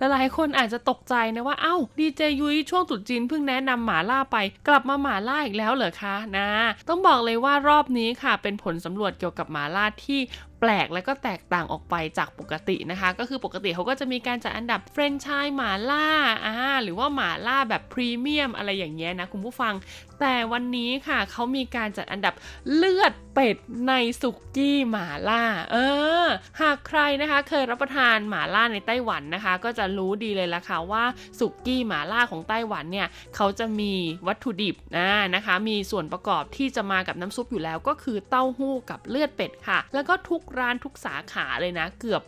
[0.00, 4.36] ลหลายคนอาจจะตกใจนะว่าเอ้าดีเจยุ้ยช่วงตรุษจีนเพิ่งแนะนำหมาล่าไป
[4.68, 6.48] กลับมาหมาล่าอีกแล้วเหรอคะนะ
[6.88, 10.20] ต้องบอกเลยว่ารอบนี้ค่ะ เป็นผลสำรวจเกี่ยวกับหมาล่าที่
[10.64, 16.06] แปลกและก็แตกต่างออกไปจากปกตินะคะ ก็คือปกติเขาก็จะมีการจัดอันดับเฟรนช์ชายหมาล่า
[16.44, 19.74] อ่าหรือว่าหมาล่าแบบพรีเมียมอะไรอย่างเงี้ยนะคุณผู้ฟัง
[20.22, 22.34] แต่วันนี้ค่ะเขามีการจัดอันดับ
[22.74, 23.56] เลือดเป็ด
[23.88, 23.92] ใน
[24.22, 25.42] สุกี้หมาล่า
[25.72, 25.76] เอ
[26.24, 26.26] อ
[26.60, 31.04] หากใครนะคะเคยรับประทานหมาล่าในไต้หวันนะคะ ก็จะรู้ดีเลยละค่ะว่า
[31.38, 33.92] สุกี้หมาล่าของไต้หวันเนี่ยเขาจะมี
[34.26, 42.22] วัตถุดิบนะนะคะ มีส่วนประกอบที่จะมากับน้ำซุปอยู่แล้ว ก็คือเต้าหู้กับเลือดเป็ดค่ะ แล้วก็ทุกร้านทุกสาขาเลยนะเกือบ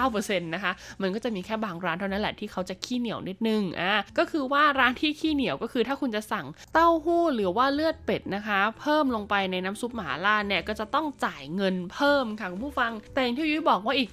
[0.00, 14.10] 99%นะคะ มันก็จะมีแค่บางร้านเท่านั้นแหละที่เขาจะขี้เหนียวนิดนึง อะก็คือว่าร้านที่ขี้เหนียวก็คือถ้าคุณจะสั่งเต้าหู้หรือว่าเลือดเป็ดนะคะ เพิ่มลงไปในน้ำซุปหมาล่าเนี่ยก็จะต้องจ่ายเงินเพิ่มค่ะคุณผู้ฟัง แต่อย่างที่ยุ้ยบอกว่าอีก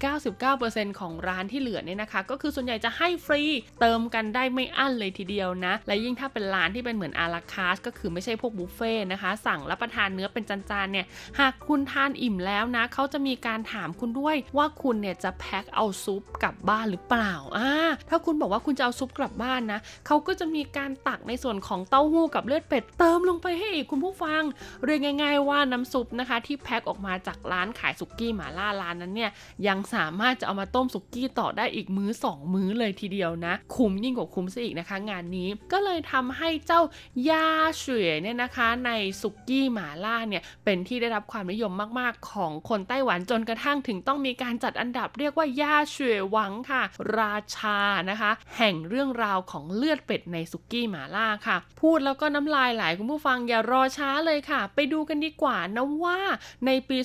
[0.48, 3.42] 99%ของร้านที่เหลือเนี่ยนะคะ ก็คือส่วนใหญ่จะให้ฟรี
[3.80, 11.06] เติมกันได้ไม่อั้นเลยทีเดียวนะ และยิ่งถ้าเป็นร้านที่เป็นเหมือนอาราคาสก็คือไม่ใช่พวกบุฟเฟ่ต์นะคะ สั่งรับประทานเนื้อเป็นจานๆเนี่ย
[11.40, 17.70] หากคุณทานอิ่มแล้วนะเขาจะมีการถามคุณด้วยว่าคุณเนี่ยจะแพ็คเอาซุปกลับบ้านหรือเปล่าอ่า
[18.10, 24.42] ถ้าคุณบอกว่าคุณจะเอาซุปกลับบ้านนะเขาก็จะมีการตักในส่วนของเต้าหู้กับเลือดเป็ดเติมลงไปให้อีกคุณผู้ฟัง
[24.86, 29.32] เรียกง่าย ๆ ว่าน้ำซุปนะคะ ที่แพ็คออกมาจากร้านขายสุกี้หมาล่าร้านนั้นเนี่ย
[29.68, 36.82] ยังสามารถจะเอามาต้มสุกี้ต่อได้อีกมื้อ 2 มื้อเลยทีเดียวนะ คุ้มยิ่งกว่าคุ้มซะอีกนะคะ งานนี้ก็เลยทำให้เจ้า
[37.30, 37.48] ยา
[37.80, 46.84] เฉวยเนี่ยนะคะในสุกี้หมาล่าเนี่ยเป็นที่ได้รับความนิยมมากๆ ของคนไต้หวันจนกระทั่งถึงต้องมีการจัดอันดับเรียกว่ายาเฉวยหวังค่ะ
[47.20, 47.80] ราชา
[48.10, 56.20] นะคะ แห่งเรื่องราวของเลือดเป็ดในสุกี้หมาล่าค่ะ พูดแล้วก็น้ำลายหลายคุณผู้ฟังอย่ารอช้าเลยค่ะ ไปดูกันดีกว่านะว่า
[56.66, 56.98] ในปี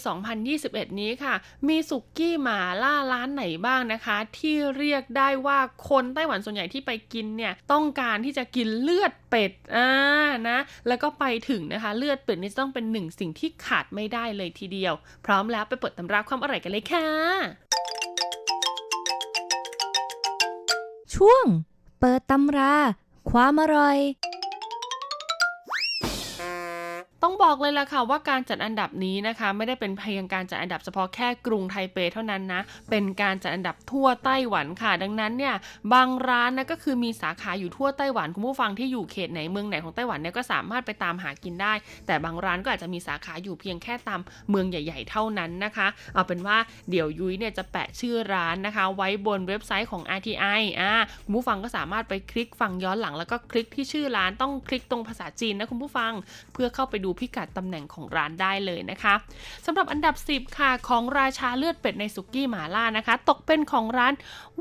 [0.47, 1.35] 2021 นี้ค่ะ
[1.69, 5.59] มีสุกี้หมาล่าร้านไหนบ้างนะคะ ที่เรียกได้ว่า
[5.89, 9.89] คนไต้หวันส่วนใหญ่ที่ไปกินเนี่ยต้องการที่จะกินเลือดเป็ดอ่า
[10.49, 10.59] นะ
[10.89, 14.95] แล้วก็ไปถึงนะคะ เลือดเป็ดนี่ต้องเป็นหนึ่งสิ่งที่ขาดไม่ได้เลยทีเดียว
[15.25, 17.07] พร้อมแล้วไปเปิดตำราความอร่อยกันเลยค่ะ
[21.15, 21.45] ช่วง
[22.01, 22.75] เปิดตำรา
[23.31, 23.99] ความอร่อย
[27.33, 32.61] ต้องบอกเลยล่ะค่ะว่าการจัดอันดับนี้นะคะไม่ได้เป็นเพียงการจัดอันดับเฉพาะแค่กรุงไทเปเท่านั้นนะ
[32.91, 35.55] เป็นการจัดอันดับทั่วไต้หวันค่ะ ดังนั้นเนี่ย
[35.93, 41.73] บางร้านนะก็คือมีสาขาอยู่ทั่วไต้หวันคุณผู้ฟังที่อยู่เขตไหนเมืองไหนของไต้หวันเนี่ยก็สามารถไปตามหากินได้
[42.07, 44.21] แต่บางร้านก็อาจจะมีสาขาอยู่เพียงแค่ตาม
[44.51, 46.57] เมืองใหญ่ ๆ เท่านั้นนะคะเอาเป็นว่า
[46.91, 50.93] เดี๋ยวยุ้ยเนี่ยจะแปะชื่อร้านนะคะ ไว้บนเว็บไซต์ของ RTI อ่า
[51.25, 56.13] คุณผู้ฟังก็สามารถไปคลิกฟังย้อนหลังแล้วก็คลิกที่ชื่อร้านต้องคลิกตรงภาษาจีนนะคุณผู้ฟัง
[56.53, 59.15] เพื่อเข้าไปดูพิกัดตำแหน่งของร้านได้เลยนะคะ
[59.67, 64.15] สำหรับอันดับ 10 ค่ะของราชาเลือดเป็ดในสุกี้หมาล่านะคะ ตกเป็นของร้าน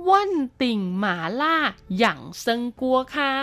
[0.08, 1.56] ว่นติ่งหมาล่า
[2.00, 3.34] อย่างเซิงกัวค่ะ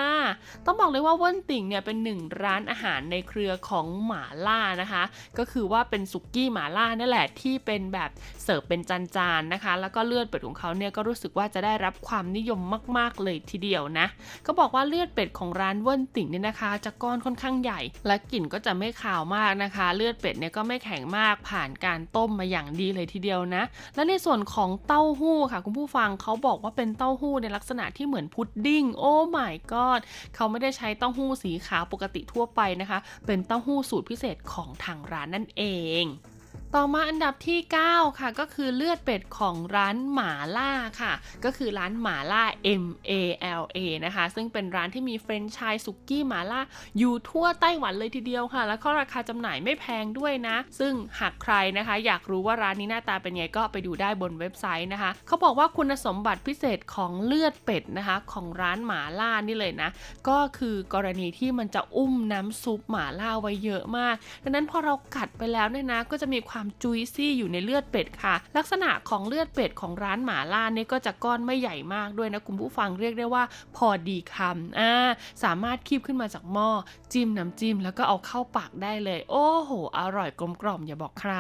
[0.65, 5.03] ต้องบอกเลยว่าว่นติ่งเนี่ยเป็นหนึ่งร้านอาหารในเครือของหมาล่านะคะ
[5.39, 8.11] ก็คือว่าเป็นสุกี้หมาล่านั่นแหละที่เป็นแบบ
[8.43, 12.61] เสิร์ฟเป็นจานๆนะคะ แล้วก็เลือดเป็ดของเขาเนี่ยก็รู้สึกว่าจะได้รับความนิยม
[12.99, 14.07] มาก ๆเลยทีเดียวนะ
[14.47, 23.63] ก็บอกว่าเลือดเป็ดของร้านว่นติ่งเนี่ยนะคะ จะก้อนค่อนข้างใหญ่ และกลิ่นก็จะไม่คขาวมากนะคะ เลือดเป็ดเนี่ยก็ไม่แข็งมากผ่านการต้มมาอย่างดีเลยทีเดียวนะ
[23.95, 30.01] และในส่วนของเต้าหู้ค่ะ คุณผู้ฟังเขาบอกว่าเป็นเต้าหู้ในลักษณะที่เหมือนพุดดิ้งโอ้ my god
[30.35, 35.63] เขาไม่ได้ใช้เต้าหู้สีขาวปกติทั่วไปนะคะ เป็นเต้าหู้สูตรพิเศษของทางร้านนั่นเอ
[36.03, 36.05] ง
[36.77, 37.61] ต่อมาอันดับที่
[37.91, 41.13] 9 ค่ะก็คือเลือดเป็ดของร้านหมาล่าค่ะ
[41.45, 42.45] ก็คือร้านหมาล่า
[42.83, 43.13] M A
[43.63, 46.61] L A นะคะ ซึ่งเป็นร้านที่มีเฟรนช์ชายสุกี้หมาล่า
[46.99, 59.91] อยู่ทั่วไต้หวันเลยทีเดียวค่ะ แล้วก็ราคาจำหน่ายไม่แพงด้วยนะ ซึ่งหากใครนะคะ อยากรู้ว่าร้านนี้หน้าตาเป็นไงก็ไปดูได้บนเว็บไซต์นะคะ เขาบอกว่าคุณสมบัติพิเศษของเลือดเป็ดนะคะ ของร้านหมาล่านี่เลยนะ
[60.29, 73.45] ก็คือกรณีที่มันจะอุ้มน้ำซุปหมาล่าไว้เยอะมาก ดังนั้นพอเรากัดไปแล้วเนี่ยนะก็จะมีความจุยซี่อยู่ในเลือดเป็ดค่ะ ลักษณะของเลือดเป็ดของร้านหมาล่านี่ก็จะก้อนไม่ใหญ่มากด้วยนะคุณผู้ฟังเรียกได้ว่า
[73.77, 74.93] พอดีคำอ่า
[75.45, 76.71] สามารถคีบขึ้นมาจากหม้อ
[77.13, 81.35] จิ้มน้ำจิ้มแล้วก็เอาเข้าปากได้เลย โอ้โห อร่อยกลมกล่อมอย่าบอกใคร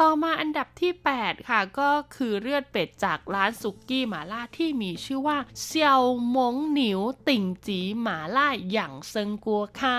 [0.00, 6.02] ต่อมาอันดับที่ 8 ค่ะ ก็คือเลือดเป็ดจากร้านสุกี้หมาล่าที่มีชื่อว่าเซียว
[6.36, 9.98] มงหนิวติ่งจีหมาล่าอย่างเซิงกัวค่ะ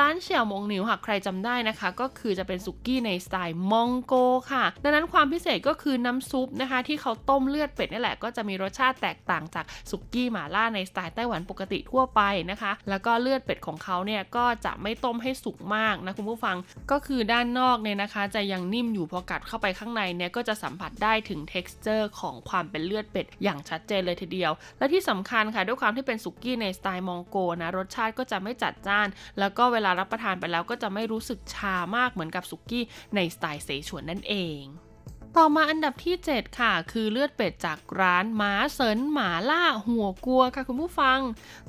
[0.00, 4.14] ร้านเซียวมงหนิวหากใครจำได้นะคะ ก็คือจะเป็นสุกี้ในสไตล์มองโก
[4.52, 12.20] ค่ะ ดังนั้นความพิเศษก็คือน้ำซุปนะคะ ที่เขาต้มเลือดเป็ดนี่แหละก็จะมีรสชาติแตกต่างจากสุกี้หมาล่าในสไตล์ไต้หวันปกติทั่วไป
[12.50, 16.56] นะคะ แล้วก็เลือดเป็ดของเขาเนี่ยก็จะไม่ต้มให้สุกมากนะคุณผู้ฟัง
[16.90, 29.08] ก็คือด้านนอกเนี่ยนะคะ จะยังนิ่มอยู่เพอกัดเข้าไปข้างในเนี่ยก็จะสัมผัสได้ถึง t e x t อร์ของความเป็นเลือดเป็ดอย่างชัดเจนเลยทีเดียว และที่สำคัญค่ะด้วยความที่เป็นสุกี้ในสไตล์มองโกนะรสชาติก็จะไม่จัดจ้าน
[29.38, 32.84] แล้วก็เวลารับประทานไปแล้วก็จะไม่รู้สึกชามากเหมือนกับสุกี้
[33.16, 34.87] ในสไตล์เสฉวนนั่นเอง
[35.36, 41.18] ต่อมาอันดับที่ 7 ค่ะ คือเลือดเป็ดจากร้านหมาเสินหมาล่าหัวกัวค่ะคุณผู้ฟัง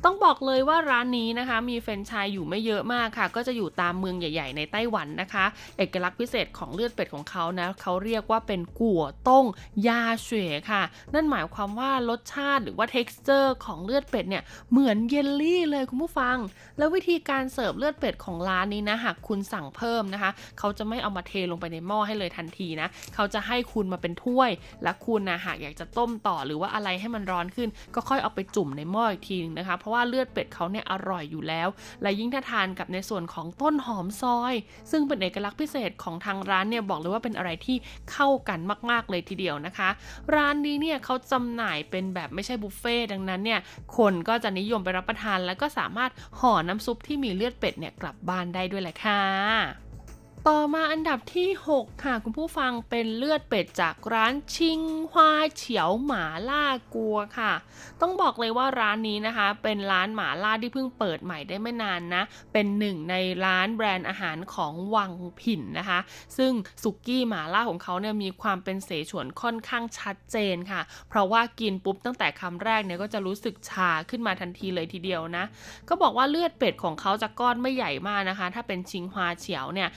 [0.04, 5.46] ต้องบอกเลยว่าร้านนี้นะคะ มีแฟรนไชส์อยู่ไม่เยอะมากค่ะ ก็จะอยู่ตามเมืองใหญ่ ๆ ในไต้หวันนะคะ
[5.78, 9.46] เอกลักษณ์พิเศษของเลือดเป็ดของเขานะเขาเรียกว่าเป็นกัวต้ง
[9.88, 10.84] ยาเฉวค่ะ
[11.14, 16.38] นั่นหมายความว่ารสชาติหรือว่า t e x t อร์ของเลือดเป็ดเนี่ยเหมือนเยลลี่เลยคุณผู้ฟัง
[16.78, 24.50] แล้ววิธีการเสิร์ฟเลือดเป็ดของร้านนี้นะหากคุณสั่งเพิ่มนะคะ เขาจะไม่เอามาเทลงไปในหม้อให้เลยทันทีนะเขาจะให้คุณมาเป็นถ้วย
[24.84, 31.68] และคุณนะหากอยากจะต้มต่อหรือว่าอะไรให้มันร้อนขึ้น ก็ค่อยเอาไปจุ่มในหม้ออีกทีนึงนะคะ เพราะว่าเลือดเป็ดเขาเนี่ยอร่อยอยู่แล้ว
[32.02, 34.54] และยิ่งถ้าทานกับในส่วนของต้นหอมซอย
[34.92, 37.78] ซึ่งเป็นเอกลักษณ์พิเศษของทางร้านเนี่ยบอกเลยว่าเป็นอะไรที่
[38.12, 39.90] เข้ากันมาก ๆ เลยทีเดียวนะคะ
[40.36, 43.60] ร้านนี้เนี่ยเขาจำหน่ายเป็นแบบไม่ใช่บุฟเฟ่ดังนั้นเนี่ย
[43.98, 49.89] คนก็จะนิยมไปรับประทาน แล้วก็สามารถห่อน้ำซุปที่มีเลือดเป็ดเนี่ยกลับบ้านได้ด้วยแหละค่ะ
[50.48, 54.82] ต่อมาอันดับที่ 6 ค่ะ คุณผู้ฟังเป็นเลือดเป็ดจากร้านชิง
[55.12, 56.66] ฮวาเฉียวหมาล่า
[56.96, 57.54] กัวค่ะ
[58.02, 62.24] ต้องบอกเลยว่าร้านนี้นะคะ เป็นร้านหมาล่าที่เพิ่งเปิดใหม่ได้ไม่นานนะ
[62.54, 63.16] เป็นหนึ่งใน
[63.46, 66.00] ร้านแบรนด์อาหารของวังผินนะคะ
[66.38, 66.52] ซึ่ง
[66.84, 75.46] สุกี้หมาล่าของเขาเนี่ยมีความเป็นเสฉวนค่อนข้างชัดเจนค่ะ เพราะว่ากินปุ๊บตั้งแต่คำแรกเนี่ยก็จะรู้สึกชาขึ้นมาทันทีเลยทีเดียวนะ
[75.90, 79.90] ก็บอกว่าเลือดเป็ดของเขาจะก้อนไม่ใหญ่มากนะคะ ถ้าเป็นชิงฮวาเฉียวเนี่ย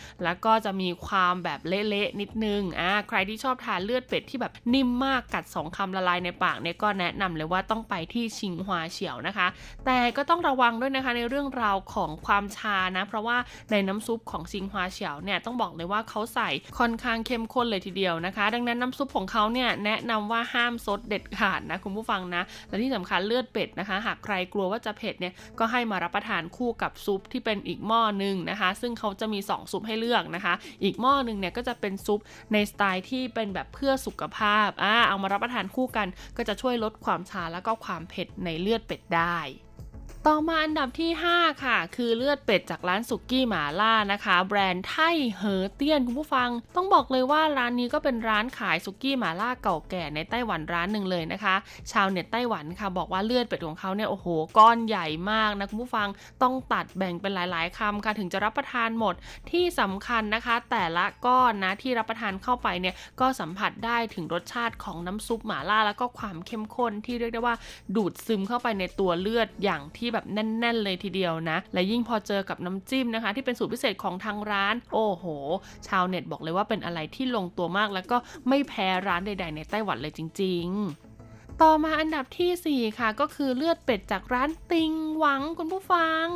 [0.47, 9.47] ก็จะมีความแบบเละๆนิดนึงอ่าใครที่ชอบทานเลือดเป็ดที่แบบนิ่มมากกัดสองคำละลายในปากเนี่ยก็แนะนำเลยว่าต้องไปที่ชิงฮวาเฉียวนะคะ
[9.87, 13.37] แต่ก็ต้องระวังด้วยนะคะในเรื่องราวของความชานะ เพราะว่า
[13.70, 32.20] ในน้ำซุปของชิงฮวาเฉียวเนี่ยต้องบอกเลยว่าเขาใส่ค่อนข้างเข้มข้นเลยทีเดียวนะคะ ดังนั้นน้ำซุปของเขาเนี่ยแนะนำว่าห้ามซดเด็ดขาดนะคุณผู้ฟังนะและที่สำคัญเลือดเป็ดนะคะ หากใครกลัวว่าจะเผ็ดเนี่ยก็ให้มารับประทานคู่กับซุปที่เป็นอีกหม้อหนึ่งนะคะ ซึ่งเขาจะมี 2 ซุปให้เลือกนะคะ อีกหม้อหนึ่งเนี่ยก็จะเป็นซุป
[32.53, 39.39] ในสไตล์ที่เป็นแบบเพื่อสุขภาพอ่าเอามารับประทานคู่กัน ก็จะช่วยลดความชาแล้วก็ความเผ็ดในเลือดเป็ดได้
[40.29, 44.97] ต่อมาอันดับที่ 5 ค่ะ คือเลือดเป็ดจากร้านสุกี้หมาล่านะคะ แบรนด์ไท
[45.37, 51.55] เหอเตียนคุณผู้ฟัง ต้องบอกเลยว่าร้านนี้ก็เป็นร้านขายสุกี้หมาล่าเก่าแก่ในไต้หวันร้านหนึ่งเลยนะคะ
[51.93, 54.27] ชาวเน็ตไต้หวันค่ะ บอกว่าเลือดเป็ดของเขาเนี่ยโอ้โห
[54.59, 56.09] ก้อนใหญ่มากนะคุณผู้ฟัง
[56.43, 59.14] ต้องตัดแบ่งเป็นหลาย ๆคำค่ะถึงจะรับประทานหมด
[59.51, 67.57] ที่สำคัญนะคะ แต่ละก้อนนะที่รับประทานเข้าไปเนี่ยก็สัมผัสได้ถึงรสชาติของน้ำซุปหมาล่าแล้วก็ความเข้มข้นที่เรียกได้ว่า
[67.97, 75.25] ดูดซึมเข้าไปในตัวเลือดอย่างที่แบบแน่น ๆ เลยทีเดียวนะ และยิ่งพอเจอกับน้ำจิ้มนะคะ ที่เป็นสูตรพิเศษของทางร้าน โอ้โห
[75.89, 78.17] ชาวเน็ตบอกเลยว่าเป็นอะไรที่ลงตัวมาก แล้วก็
[78.49, 81.02] ไม่แพ้ร้านใด ๆ ในไต้หวันเลยจริง ๆ
[81.63, 86.27] ต่อมาอันดับทีสี่ 4 ค่ะ ก็คือเลือดเป็ดจากร้านติงหวังคุณผู้ฟัง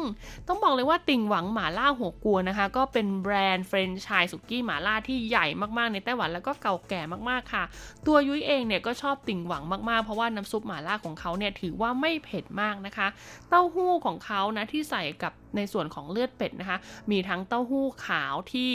[0.48, 5.46] ต้องบอกเลยว่าติงหวังหมาล่าหัวกัวนะคะ ก็เป็นแบรนด์เฟรนช์ชายสุกี้หมาล่าที่ใหญ่
[5.78, 7.64] มากๆในไต้หวันแล้วก็เก่าแก่มากๆค่ะ
[8.06, 13.08] ตัวยุ้ยเองเนี่ยก็ชอบติ่งหวังมากๆ เพราะว่าน้ำซุปหมาล่าของเขาเนี่ยถือว่าไม่เผ็ดมากนะคะ
[13.48, 16.78] เต้าหู้ของเขานะที่ใส่กับ ในส่วนของเลือดเป็ดนะคะ
[17.10, 18.70] มีทั้งเต้าหู้ขาวที่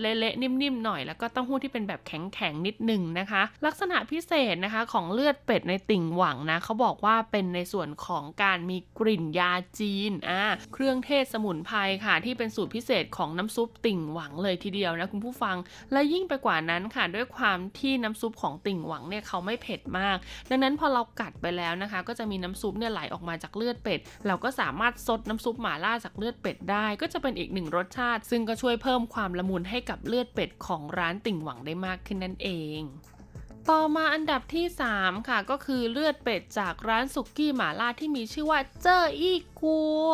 [0.00, 10.42] เละๆนิ่มๆหน่อย แล้วก็เต้าหู้ที่เป็นแบบแข็งๆนิดหนึ่งนะคะ ลักษณะพิเศษนะคะของเลือดเป็ดในติ่งหวังนะเขาบอกว่าเป็นในส่วนของการมีกลิ่นยาจีนอ่า
[10.72, 15.56] เครื่องเทศสมุนไพรค่ะ ที่เป็นสูตรพิเศษของน้ำซุปติ่งหวังเลยทีเดียวนะคุณผู้ฟัง
[15.92, 20.16] และยิ่งไปกว่านั้นค่ะ ด้วยความที่น้ำซุปของติ่งหวังเนี่ยเขาไม่เผ็ดมาก
[20.50, 32.48] ดังนั้นพอเรากัดไปแล้วนะคะ ก็จะมีน้ำซุปเนี่ยไหลออกมาจากเลือดเป็ด เราก็สามารถซดน้ำซุปหม่าล่าจากเลือดเป็ดได้ ก็จะเป็นอีกหนึ่งรสชาติ ซึ่งก็ช่วยเพิ่มความละมุนให้กับเลือดเป็ดของร้านติ่งหวังได้มากขึ้นนั่นเอ
[32.78, 32.80] ง
[33.70, 40.10] ต่อมาอันดับที่ 3 ค่ะก็คือเลือดเป็ดจากร้านสุกี้หม่าล่าที่มีชื่อว่าเจออี้ กัว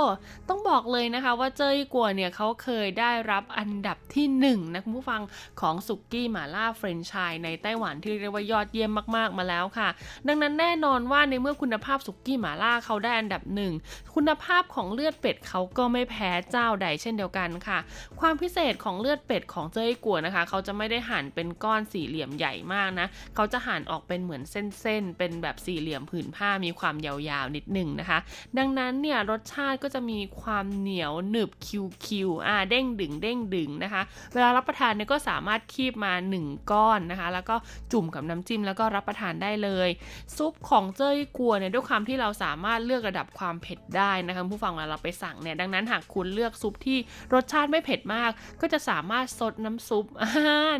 [0.48, 4.26] ต้องบอกเลยนะคะว่าเจออี้กัวเนี่ยเขาเคยได้รับอันดับที่
[4.60, 5.22] 1นะคุณผู้ฟัง
[5.60, 9.88] ของสุกี้หม่าล่าเฟรนช์ชายในไต้หวันที่เรียกว่ายอดเยี่ยมมากๆมาแล้วค่ะ
[10.26, 13.72] ดังนั้นแน่นอนว่าในเมื่อคุณภาพสุกี้หม่าล่าเขาได้อันดับหนึ่ง
[14.14, 17.78] คุณภาพของเลือดเป็ดเขาก็ไม่แพ้เจ้าใดเช่นเดียวกันค่ะ
[18.20, 28.18] ความพิเศษของเลือดเป็ดของเจ้าไอ้กัวนะคะ เขาจะไม่ได้หั่นเป็นก้อนสี่เหลี่ยมใหญ่มากนะเขาจะหั่นออกเป็นเหมือนเส้นๆเป็นแบบสี่เหลี่ยมผืนผ้ามีความยาวๆนิดหนึ่งนะคะ
[28.58, 36.12] ดังนั้นเนี่ยรสสชาติก็จะมีความเหนียวหนึบคิวๆอ่าเด้งดึงเด้งดึงนะคะ เวลารับประทานเนี่ยก็สามารถคีบมา
[36.42, 37.56] 1 ก้อนนะคะ แล้วก็
[37.92, 39.88] จุ่มกับน้ำจิ้มแล้วก็รับประทานได้เลย
[40.36, 46.98] ซุปของเจ้ยกัวเนี่ยด้วยความที่เราสามารถเลือกระดับความเผ็ดได้นะคะผู้ฟังเวลาเราไปสั่งเนี่ยดังนั้นหากคุณเลือกซุปที่
[47.34, 48.30] รสชาติไม่เผ็ดมาก
[48.60, 50.04] ก็จะสามารถซดน้ำซุป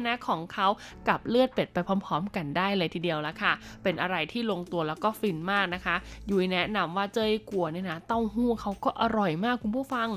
[0.07, 0.67] นะของเขา
[1.09, 3.53] กับเลือดเป็ดไปพร้อม ๆ กันได้เลยทีเดียวละค่ะ
[3.83, 5.97] เป็นอะไรที่ลงตัวแล้วก็ฟินมากนะคะ
[6.31, 10.09] ยุ้ยแนะนำว่าเจ้ยกัวเนี่ยนะเต้าหู้เขาก็อร่อยมากคุณผู้ฟัง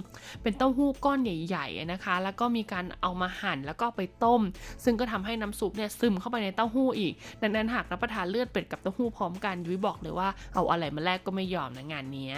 [0.41, 4.41] เป็นเต้าหู้ก้อนใหญ่ๆนะคะ แล้วก็มีการเอามาหั่นแล้วก็ไปต้ม
[4.83, 12.37] ซึ่งก็ทำให้น้ำซุปเนี่ยซึมเข้าไปในเต้าหู้อีก ดังนั้นหากรับประทานเลือดเป็ดกับเต้าหู้พร้อมกันยุ้ยบอกเลยว่าเอาอะไรมาแลกก็ไม่ยอมนะงานเนี้ย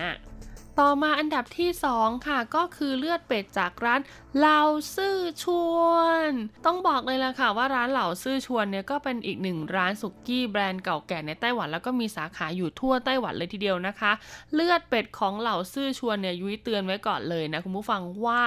[0.79, 4.01] ต่อมาอันดับที่ 2 ค่ะก็คือเลือดเป็ดจากร้าน
[4.37, 4.61] เหล่า
[4.95, 5.79] ซื่อชว
[6.29, 6.31] น
[6.65, 14.11] ต้องบอกเลยล่ะค่ะว่าร้านเหล่าซื่อชวนเนี่ยก็เป็นอีกหนึ่งร้านสุกี้แบรนด์เก่าแก่ในไต้หวันแล้วก็มีสาขาอยู่ทั่วไต้หวันเลยทีเดียวนะคะ
[14.53, 18.39] เลือดเป็ดของเหล่าซื่อชวนเนี่ยยุ้ยเตือนไว้ก่อนเลยนะคุณผู้ฟังว่า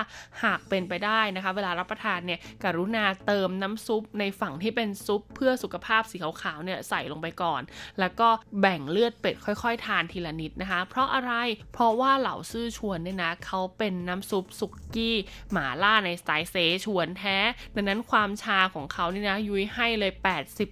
[0.42, 7.60] หากเป็นไปได้นะคะ เวลารับประทานเนี่ยกรุณาเติมน้ำซุปในฝั่งที่เป็นซุปเพื่อสุขภาพสีขาวๆเนี่ยใส่ลงไปก่อน
[8.00, 8.28] แล้วก็
[8.60, 11.32] แบ่งเลือดเป็ดค่อยๆ ทานทีละนิดนะคะ เพราะอะไร
[11.72, 15.16] เพราะว่าเหล่าซื่อชวนเนี่ยนะเขาเป็นน้ำซุปสุกี้
[15.52, 17.38] หม่าล่าในสไตล์เซชวนแท้
[17.74, 20.12] ดังนั้นความชาของเขานี่นะยุ้ยให้เลย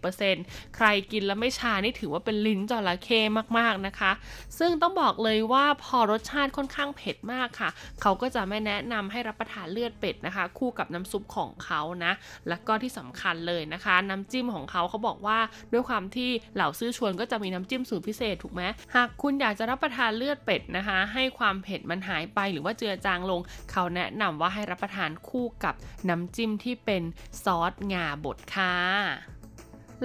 [0.09, 3.21] 80%ใครกินแล้วไม่ชานี่ถือว่าเป็นลิ้นจระเข้
[3.59, 4.13] มากๆนะคะ
[4.59, 7.71] ซึ่งต้องบอกเลยว่าพอรสชาติค่อนข้างเผ็ดมากค่ะ
[8.03, 12.13] เขาก็จะไม่แนะนำให้รับประทานเลือดเป็ดนะคะ คู่กับน้ำซุปของเขานะ
[12.49, 15.39] แล้วก็ที่สำคัญเลยนะคะ น้ำจิ้มของเขาเขาบอกว่า
[15.73, 18.63] ด้วยความที่เหล่าซื้อชวนก็จะมีน้ำจิ้มสูตรพิเศษถูกไหม
[18.95, 23.41] หากคุณอยากจะรับประทานเลือดเป็ดนะคะ ให้ความเผ็ดมันหายไปหรือว่าเจือจางลง
[23.71, 25.75] เขาแนะนำว่าให้รับประทานคู่กับ
[26.09, 27.03] น้ำจิ้มที่เป็น
[27.45, 28.77] ซอสงาบดค่ะ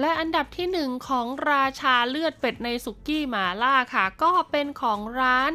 [0.00, 5.50] และอันดับที่หนึ่งของราชาเลือดเป็ดในสุกี้หมาล่าค่ะ ก็เป็นของร้าน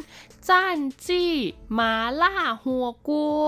[0.48, 1.32] จ้านจี้
[1.74, 2.34] หมาล่า
[2.64, 3.44] หัวกัว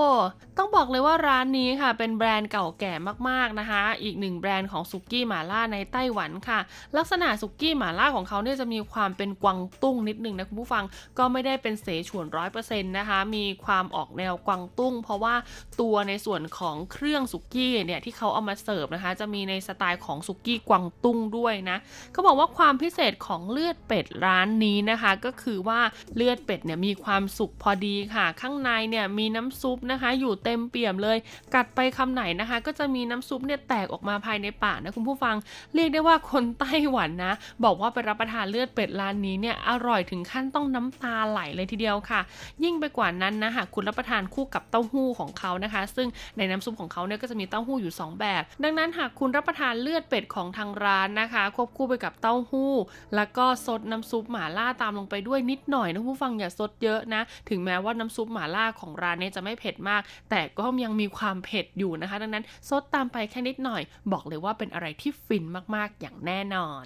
[0.58, 2.92] ต้องบอกเลยว่าร้านนี้ค่ะ เป็นแบรนด์เก่าแก่
[3.28, 6.60] มากๆนะคะ อีกหนึ่งแบรนด์ของสุกี้หมาล่าในไต้หวันค่ะ
[6.96, 10.84] ลักษณะสุกี้หมาล่าของเขาเนี่ยจะมีความเป็นกวางตุ้งนิดนึงนะคุณผู้ฟัง
[11.18, 15.34] ก็ไม่ได้เป็นเสฉวนร้อยเปอร์เซ็นต์นะคะ มีความออกแนวกวางตุ้ง เพราะว่า
[15.80, 21.78] ตัวในส่วนของเครื่องสุกี้เนี่ยที่เขาเอามาเสิร์ฟนะคะ จะมีในสไตล์ของสุกี้กวางตุ้งด้วยนะ
[22.12, 25.80] เขาบอกว่าความพิเศษของเลือดเป็ดร้านนี้นะคะ ก็คือว่า
[26.16, 31.18] เลือดเป็ดเนี่ยมีความสุกพอดีค่ะ ข้างในเนี่ยมีน้ำซุปนะคะอยู่เต็มเปี่ยมเลย
[31.54, 35.36] กัดไปคำไหนนะคะ ก็จะมีน้ำซุปเนี่ยแตกออกมาภายในปากนะคุณผู้ฟัง
[35.74, 37.34] เรียกได้ว่าคนไต้หวันนะ
[37.64, 42.20] บอกว่าไปรับประทานเลือดเป็ดร้านนี้เนี่ยอร่อยถึงขั้นต้องน้ำตาไหลเลยทีเดียวค่ะ
[42.64, 52.72] ยิ่งไปกว่านั้นนะหากคุณรับประทานคู่กับเต้าหู้ของเขานะคะ ซึ่งในน้ำซุปของเขาเนี่ยก็จะมีเต้าหู้อยู่ 2 แบบ ดังนั้นหากคุณรับประทานเลือดเป็ดของทางร้านนะคะ ควบคู่ไปกับเต้าหู้
[53.16, 63.82] แล้วก็ซดน้ำซุปหมาล่าตามลงไปด้วยนิดหน่อยนะผู้ฟังอย่าซดเยอะนะ ถึงแม้ว่าน้ำซุปหมาล่าของร้านเนี้จะไม่เผ็ดมาก แต่แก่ก็ยังมีความเผ็ดอยู่นะคะ ดังนั้นซดตามไปแค่นิดหน่อย
[64.12, 66.84] บอกเลยว่าเป็นอะไรที่ฟินมากๆอย่างแน่นอน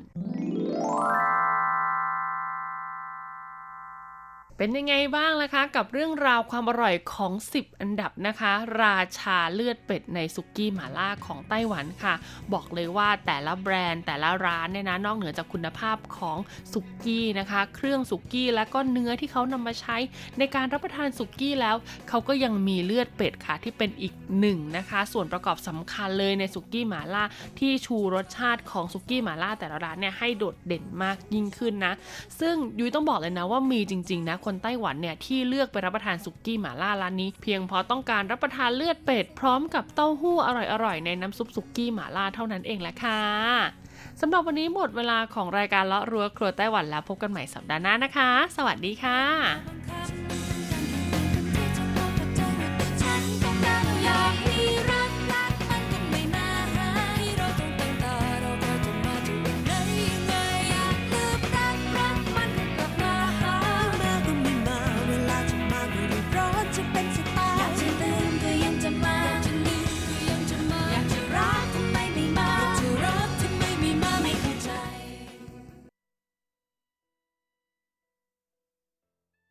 [4.63, 8.53] เป็นยังไงบ้างล่ะคะ กับเรื่องราวความอร่อยของ 10 อันดับนะคะ
[8.83, 12.15] ราชาเลือดเป็ดในสุกี้หม่าล่าของไต้หวันค่ะ
[12.53, 16.39] บอกเลยว่าแต่ละแบรนด์แต่ละร้านเนี่ยนะนอกเหนือจากคุณภาพของ
[16.73, 19.97] สุกี้นะคะ เครื่องสุกี้และก็เนื้อที่เขานำมาใช้
[20.39, 21.77] ในการรับประทานสุกี้แล้ว
[22.09, 27.25] เขาก็ยังมีเลือดเป็ดค่ะที่เป็นอีกหนึ่งนะคะ ส่วนประกอบสำคัญเลยในสุกี้หม่าล่า
[27.59, 31.93] ที่ชูรสชาติของสุกี้หม่าล่าแต่ละร้านเนี่ยให้โดดเด่นมากยิ่งขึ้นนะ
[32.41, 40.49] ซึ่งยุ้ยต้องบอกเลยนะว่ามีจริงๆนะคนคนไต้หวันเนี่ยที่เลือกไปรับประทานสุกี้หม่าล่าร้านนี้ เพียงเพราะต้องการรับประทานเลือดเป็ดพร้อมกับเต้าหู้อ
[40.85, 43.23] ร่อยๆในน้ำซุปสุกี้หม่าล่าเท่านั้นเองแหละค่ะ
[44.21, 49.21] สำหรับวันนี้หมดเวลาของรายการเลาะรั้วครัวไต้หวันแล้วพบกันใหม่สัปดาห์หน้านะคะ สวัสดีค่ะ